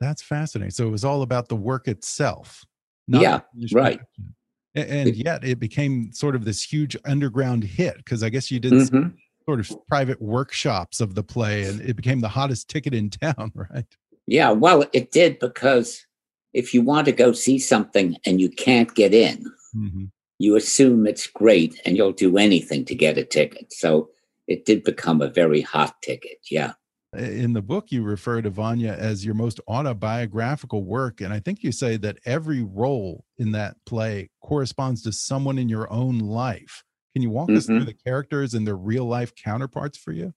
That's 0.00 0.22
fascinating. 0.22 0.70
So 0.70 0.86
it 0.86 0.90
was 0.90 1.04
all 1.04 1.22
about 1.22 1.48
the 1.48 1.56
work 1.56 1.88
itself. 1.88 2.64
Yeah, 3.08 3.40
right. 3.72 3.98
production. 3.98 4.34
And, 4.74 5.16
yet 5.16 5.42
it 5.42 5.58
became 5.58 6.12
sort 6.12 6.36
of 6.36 6.44
this 6.44 6.62
huge 6.62 6.96
underground 7.04 7.64
hit 7.64 7.96
because 7.96 8.22
I 8.22 8.28
guess 8.28 8.50
you 8.50 8.60
did 8.60 8.74
Mhm. 8.74 9.14
sort 9.44 9.60
of 9.60 9.86
private 9.88 10.20
workshops 10.20 11.00
of 11.00 11.14
the 11.14 11.24
play 11.24 11.64
and 11.64 11.80
it 11.80 11.96
became 11.96 12.20
the 12.20 12.28
hottest 12.28 12.68
ticket 12.68 12.94
in 12.94 13.10
town, 13.10 13.50
right? 13.54 13.86
Yeah, 14.28 14.50
well, 14.50 14.84
it 14.92 15.10
did 15.10 15.38
because 15.38 16.04
if 16.52 16.74
you 16.74 16.82
want 16.82 17.06
to 17.06 17.12
go 17.12 17.32
see 17.32 17.58
something 17.58 18.16
and 18.26 18.40
you 18.40 18.50
can't 18.50 18.94
get 18.94 19.14
in, 19.14 19.44
hmm 19.72 20.04
you 20.40 20.54
assume 20.54 21.04
it's 21.04 21.26
great 21.26 21.80
and 21.84 21.96
you'll 21.96 22.12
do 22.12 22.38
anything 22.38 22.84
to 22.84 22.94
get 22.94 23.18
a 23.18 23.24
ticket. 23.24 23.72
So 23.72 24.10
it 24.46 24.64
did 24.64 24.84
become 24.84 25.20
a 25.20 25.28
very 25.28 25.60
hot 25.60 26.00
ticket. 26.00 26.38
Yeah. 26.48 26.74
In 27.16 27.54
the 27.54 27.62
book, 27.62 27.90
you 27.90 28.04
refer 28.04 28.40
to 28.42 28.50
Vanya 28.50 28.92
as 28.92 29.24
your 29.24 29.34
most 29.34 29.58
autobiographical 29.66 30.84
work. 30.84 31.22
And 31.22 31.32
I 31.32 31.40
think 31.40 31.64
you 31.64 31.72
say 31.72 31.96
that 31.96 32.18
every 32.24 32.62
role 32.62 33.24
in 33.38 33.50
that 33.52 33.78
play 33.84 34.30
corresponds 34.40 35.02
to 35.02 35.12
someone 35.12 35.58
in 35.58 35.68
your 35.68 35.92
own 35.92 36.20
life. 36.20 36.84
Can 37.14 37.22
you 37.22 37.30
walk 37.30 37.50
us 37.50 37.66
through 37.66 37.80
Mhm. 37.80 37.86
the 37.86 37.94
characters 37.94 38.54
and 38.54 38.64
their 38.64 38.76
real 38.76 39.06
life 39.06 39.34
counterparts 39.34 39.98
for 39.98 40.12
you? 40.12 40.34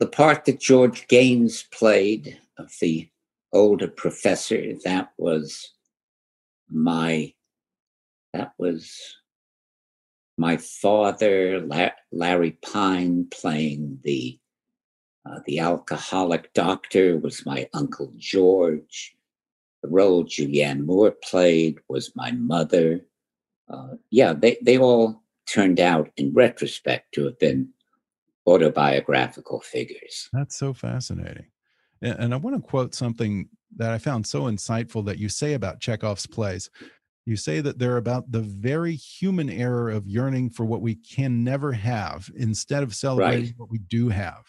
The 0.00 0.08
part 0.08 0.46
that 0.46 0.58
George 0.58 1.06
Gaynes 1.06 1.70
played 1.70 2.40
of 2.56 2.72
the 2.80 3.08
older 3.52 3.88
professor, 3.88 4.74
that 4.84 5.10
was 5.16 5.72
my 6.70 7.32
that 8.32 8.52
was 8.58 9.16
my 10.36 10.56
father, 10.56 11.60
La- 11.60 11.90
Larry 12.12 12.52
Pine, 12.62 13.26
playing 13.30 13.98
the 14.04 14.38
uh, 15.26 15.40
the 15.46 15.58
alcoholic 15.58 16.52
doctor 16.54 17.18
was 17.18 17.44
my 17.44 17.68
uncle 17.74 18.12
George. 18.16 19.14
The 19.82 19.88
role 19.88 20.24
Julianne 20.24 20.86
Moore 20.86 21.10
played 21.10 21.78
was 21.88 22.16
my 22.16 22.30
mother. 22.32 23.04
Uh, 23.68 23.96
yeah, 24.10 24.32
they, 24.32 24.56
they 24.62 24.78
all 24.78 25.22
turned 25.46 25.80
out 25.80 26.10
in 26.16 26.32
retrospect 26.32 27.12
to 27.14 27.24
have 27.26 27.38
been 27.38 27.68
autobiographical 28.46 29.60
figures. 29.60 30.30
That's 30.32 30.56
so 30.56 30.72
fascinating. 30.72 31.46
And 32.02 32.32
I 32.32 32.36
want 32.36 32.56
to 32.56 32.62
quote 32.62 32.94
something 32.94 33.48
that 33.76 33.90
I 33.90 33.98
found 33.98 34.26
so 34.26 34.42
insightful 34.42 35.04
that 35.06 35.18
you 35.18 35.28
say 35.28 35.54
about 35.54 35.80
Chekhov's 35.80 36.26
plays. 36.26 36.70
You 37.26 37.36
say 37.36 37.60
that 37.60 37.78
they're 37.78 37.98
about 37.98 38.30
the 38.32 38.40
very 38.40 38.94
human 38.94 39.50
error 39.50 39.90
of 39.90 40.06
yearning 40.06 40.50
for 40.50 40.64
what 40.64 40.80
we 40.80 40.94
can 40.94 41.44
never 41.44 41.72
have 41.72 42.30
instead 42.36 42.82
of 42.82 42.94
celebrating 42.94 43.52
what 43.56 43.70
we 43.70 43.78
do 43.78 44.08
have. 44.08 44.44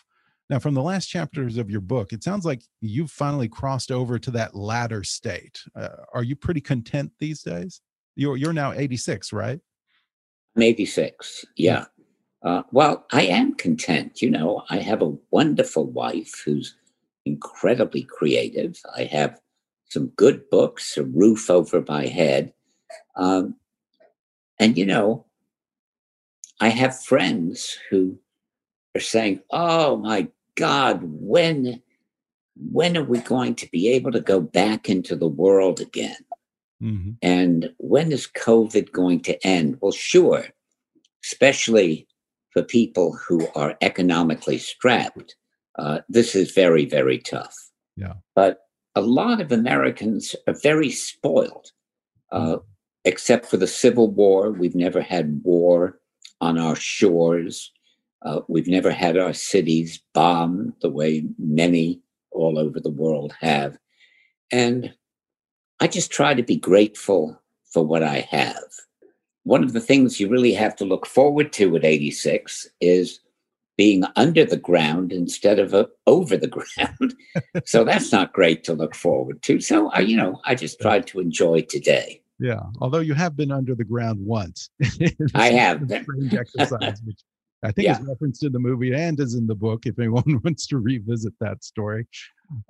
Now, 0.50 0.58
from 0.60 0.74
the 0.74 0.82
last 0.82 1.08
chapters 1.08 1.58
of 1.58 1.70
your 1.70 1.82
book, 1.82 2.12
it 2.12 2.24
sounds 2.24 2.46
like 2.46 2.64
you've 2.82 3.12
finally 3.12 3.48
crossed 3.48 3.92
over 3.92 4.18
to 4.18 4.32
that 4.32 4.56
latter 4.56 5.04
state. 5.04 5.62
Uh, 5.76 5.90
are 6.14 6.24
you 6.24 6.36
pretty 6.36 6.62
content 6.62 7.12
these 7.20 7.44
days? 7.44 7.82
You're 8.16 8.36
you're 8.36 8.54
now 8.54 8.74
86, 8.74 9.32
right? 9.32 9.60
I'm 10.56 10.64
86. 10.64 11.46
Yeah. 11.56 11.86
Uh, 12.44 12.64
well, 12.72 13.06
I 13.12 13.24
am 13.24 13.54
content. 13.56 14.22
You 14.22 14.32
know, 14.32 14.64
I 14.70 14.78
have 14.78 15.02
a 15.02 15.14
wonderful 15.32 15.86
wife 15.86 16.42
who's 16.46 16.76
incredibly 17.30 18.04
creative. 18.04 18.80
I 18.96 19.04
have 19.06 19.40
some 19.86 20.08
good 20.16 20.50
books, 20.50 20.98
a 20.98 21.04
roof 21.04 21.50
over 21.50 21.84
my 21.88 22.06
head. 22.08 22.54
Um, 23.16 23.56
and, 24.60 24.78
you 24.78 24.86
know, 24.86 25.26
I 26.60 26.70
have 26.70 27.04
friends 27.04 27.78
who 27.90 28.20
are 28.96 29.02
saying, 29.02 29.40
oh 29.52 29.98
my 29.98 30.28
God, 30.56 31.00
when 31.04 31.82
when 32.72 32.98
are 32.98 33.04
we 33.04 33.20
going 33.20 33.56
to 33.56 33.72
be 33.72 33.88
able 33.88 34.12
to 34.12 34.20
go 34.20 34.42
back 34.42 34.90
into 34.90 35.16
the 35.16 35.30
world 35.30 35.80
again? 35.80 36.18
Mm-hmm. 36.84 37.12
And 37.22 37.74
when 37.78 38.12
is 38.12 38.28
COVID 38.28 38.92
going 38.92 39.22
to 39.22 39.48
end? 39.48 39.78
Well, 39.80 39.94
sure, 39.94 40.46
especially 41.24 42.06
for 42.52 42.64
people 42.64 43.18
who 43.28 43.48
are 43.56 43.78
economically 43.82 44.58
strapped, 44.58 45.36
uh, 45.80 46.02
this 46.10 46.36
is 46.36 46.52
very, 46.52 46.86
very 46.86 47.18
tough. 47.18 47.56
Yeah. 47.96 48.14
But 48.36 48.60
a 48.96 49.02
lot 49.02 49.40
of 49.40 49.52
Americans 49.52 50.36
are 50.46 50.56
very 50.62 50.92
spoiled, 50.92 51.72
uh, 52.32 52.40
mm-hmm. 52.40 52.64
except 53.06 53.46
for 53.46 53.56
the 53.56 53.68
Civil 53.68 54.12
War. 54.12 54.52
We've 54.52 54.76
never 54.76 55.02
had 55.02 55.42
war 55.44 56.00
on 56.42 56.58
our 56.58 56.76
shores. 56.76 57.72
Uh, 58.22 58.42
we've 58.50 58.68
never 58.68 58.92
had 58.92 59.18
our 59.18 59.34
cities 59.34 60.02
bombed 60.14 60.74
the 60.82 60.90
way 60.90 61.26
many 61.38 62.02
all 62.32 62.60
over 62.60 62.80
the 62.82 62.92
world 62.92 63.34
have. 63.40 63.78
And 64.52 64.94
I 65.80 65.88
just 65.88 66.12
try 66.12 66.34
to 66.34 66.44
be 66.44 66.58
grateful 66.58 67.42
for 67.72 67.86
what 67.86 68.04
I 68.04 68.28
have. 68.30 68.58
One 69.44 69.64
of 69.64 69.72
the 69.72 69.80
things 69.80 70.20
you 70.20 70.28
really 70.28 70.54
have 70.54 70.76
to 70.78 70.86
look 70.86 71.06
forward 71.06 71.54
to 71.54 71.78
at 71.78 71.86
86 71.86 72.68
is 72.82 73.22
being 73.80 74.04
under 74.18 74.44
the 74.44 74.58
ground 74.58 75.14
instead 75.14 75.58
of 75.58 75.74
uh, 75.74 75.86
over 76.06 76.36
the 76.36 76.48
ground. 76.58 77.16
so 77.64 77.86
that's 77.86 78.12
not 78.12 78.34
great 78.34 78.62
to 78.66 78.74
look 78.74 78.94
forward 78.94 79.42
to. 79.42 79.62
So, 79.62 79.90
I, 79.92 80.00
you 80.00 80.18
know, 80.18 80.42
I 80.44 80.54
just 80.54 80.82
tried 80.82 81.08
to 81.08 81.22
enjoy 81.22 81.62
today. 81.62 82.22
Yeah. 82.40 82.60
Although 82.82 83.00
you 83.00 83.14
have 83.14 83.38
been 83.38 83.54
under 83.54 83.76
the 83.76 83.86
ground 83.86 84.20
once. 84.20 84.70
I 85.34 85.52
have. 85.52 85.90
Exercise, 85.90 87.02
which 87.06 87.22
I 87.64 87.72
think 87.72 87.88
yeah. 87.88 88.00
is 88.00 88.08
referenced 88.08 88.44
in 88.44 88.54
the 88.54 88.60
movie 88.60 88.94
and 88.94 89.20
is 89.20 89.36
in 89.36 89.46
the 89.48 89.56
book 89.56 89.86
if 89.86 90.00
anyone 90.00 90.24
wants 90.44 90.66
to 90.68 90.78
revisit 90.78 91.34
that 91.40 91.64
story. 91.64 92.08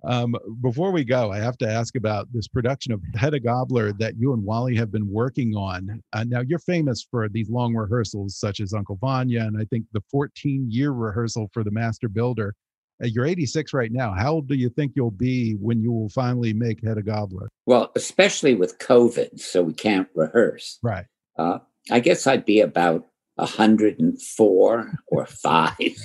Um, 0.04 0.36
before 0.62 0.92
we 0.92 1.04
go, 1.04 1.32
I 1.32 1.38
have 1.38 1.58
to 1.60 1.70
ask 1.70 1.96
about 1.96 2.28
this 2.34 2.48
production 2.48 2.92
of 2.92 3.02
Hedda 3.16 3.40
Gabler 3.40 3.94
that 3.94 4.16
you 4.18 4.34
and 4.34 4.44
Wally 4.44 4.76
have 4.76 4.92
been 4.92 5.10
working 5.10 5.56
on. 5.56 6.02
Uh, 6.12 6.26
now, 6.28 6.42
you're 6.42 6.60
famous 6.60 7.06
for 7.10 7.30
these 7.30 7.50
long 7.50 7.74
rehearsals, 7.74 8.38
such 8.38 8.60
as 8.60 8.74
Uncle 8.74 8.98
Vanya, 9.00 9.42
and 9.42 9.58
I 9.60 9.66
think 9.66 9.86
the 9.94 10.02
14 10.12 10.68
year 10.70 10.92
rehearsal 10.92 11.50
for 11.54 11.64
The 11.64 11.72
Master 11.72 12.10
Builder. 12.10 12.56
Uh, 13.02 13.08
you're 13.08 13.26
86 13.26 13.74
right 13.74 13.92
now. 13.92 14.14
How 14.14 14.34
old 14.34 14.50
do 14.50 14.56
you 14.56 14.70
think 14.70 14.94
you'll 14.96 15.12
be 15.12 15.54
when 15.54 15.82
you 15.82 15.92
will 15.92 16.10
finally 16.10 16.52
make 16.52 16.84
Hedda 16.84 17.04
Gabler? 17.04 17.48
Well, 17.66 17.92
especially 17.96 18.56
with 18.56 18.80
COVID, 18.80 19.40
so 19.40 19.64
we 19.64 19.74
can't 19.74 20.10
rehearse. 20.14 20.80
Right. 20.84 21.06
Uh, 21.38 21.60
I 21.90 22.02
guess 22.02 22.28
I'd 22.28 22.46
be 22.46 22.60
about 22.60 23.09
104 23.40 24.94
or 25.08 25.26
five. 25.26 25.76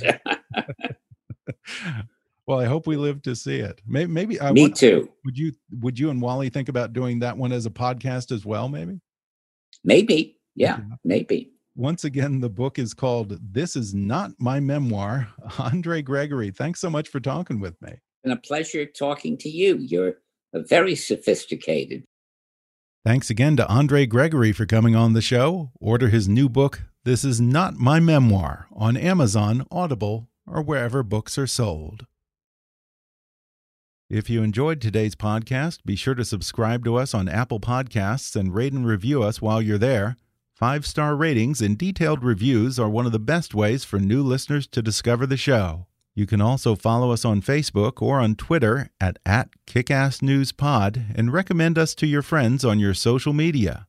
well, 2.47 2.61
I 2.61 2.66
hope 2.66 2.87
we 2.87 2.97
live 2.97 3.22
to 3.22 3.35
see 3.35 3.57
it. 3.57 3.80
Maybe, 3.87 4.11
maybe 4.11 4.41
I 4.41 4.53
me 4.53 4.70
too. 4.70 5.11
Would 5.24 5.37
you 5.37 5.53
would 5.80 5.99
you 5.99 6.11
and 6.11 6.20
Wally 6.20 6.49
think 6.49 6.68
about 6.68 6.93
doing 6.93 7.18
that 7.20 7.37
one 7.37 7.53
as 7.53 7.66
a 7.66 7.70
podcast 7.70 8.32
as 8.32 8.45
well? 8.45 8.68
Maybe. 8.68 9.01
Maybe. 9.82 10.39
Yeah. 10.55 10.80
Maybe. 11.05 11.51
Once 11.76 12.05
again, 12.05 12.41
the 12.41 12.49
book 12.49 12.78
is 12.78 12.95
called 12.95 13.39
"This 13.43 13.74
Is 13.74 13.95
Not 13.95 14.32
My 14.39 14.61
Memoir." 14.61 15.28
Andre 15.59 16.03
Gregory, 16.03 16.51
thanks 16.51 16.80
so 16.80 16.89
much 16.89 17.09
for 17.09 17.20
talking 17.20 17.59
with 17.59 17.80
me. 17.82 17.95
And 18.22 18.32
a 18.32 18.37
pleasure 18.37 18.87
talking 18.87 19.37
to 19.39 19.49
you. 19.49 19.76
You're 19.78 20.14
very 20.55 20.95
sophisticated. 20.95 22.05
Thanks 23.05 23.28
again 23.28 23.57
to 23.57 23.68
Andre 23.68 24.07
Gregory 24.07 24.53
for 24.53 24.64
coming 24.64 24.97
on 24.97 25.12
the 25.12 25.20
show. 25.20 25.72
Order 25.78 26.09
his 26.09 26.26
new 26.26 26.49
book, 26.49 26.85
This 27.05 27.23
Is 27.23 27.39
Not 27.39 27.77
My 27.77 28.01
Memoir, 28.01 28.67
on 28.73 28.97
Amazon, 28.97 29.67
Audible, 29.71 30.31
or 30.47 30.63
wherever 30.63 31.03
books 31.03 31.37
are 31.37 31.47
sold. 31.47 32.07
If 34.09 34.31
you 34.31 34.43
enjoyed 34.43 34.81
today's 34.81 35.15
podcast, 35.15 35.85
be 35.85 35.97
sure 35.97 36.15
to 36.15 36.25
subscribe 36.25 36.83
to 36.87 36.97
us 36.97 37.13
on 37.13 37.29
Apple 37.29 37.61
Podcasts 37.61 38.35
and 38.35 38.55
rate 38.55 38.73
and 38.73 38.87
review 38.87 39.23
us 39.23 39.43
while 39.43 39.61
you're 39.61 39.77
there. 39.77 40.17
Five 40.55 40.87
star 40.87 41.15
ratings 41.15 41.61
and 41.61 41.77
detailed 41.77 42.25
reviews 42.25 42.79
are 42.79 42.89
one 42.89 43.05
of 43.05 43.13
the 43.13 43.19
best 43.19 43.55
ways 43.55 43.85
for 43.85 43.99
new 43.99 44.23
listeners 44.23 44.67
to 44.69 44.81
discover 44.81 45.27
the 45.27 45.37
show. 45.37 45.87
You 46.15 46.25
can 46.25 46.41
also 46.41 46.75
follow 46.75 47.11
us 47.11 47.27
on 47.27 47.43
Facebook 47.43 48.01
or 48.01 48.19
on 48.19 48.35
Twitter 48.35 48.89
at, 48.99 49.19
at 49.27 49.51
KickassNewsPod 49.67 51.15
and 51.15 51.35
recommend 51.35 51.77
us 51.77 51.95
to 51.97 52.07
your 52.07 52.23
friends 52.23 52.65
on 52.65 52.79
your 52.79 52.95
social 52.95 53.35
media. 53.35 53.89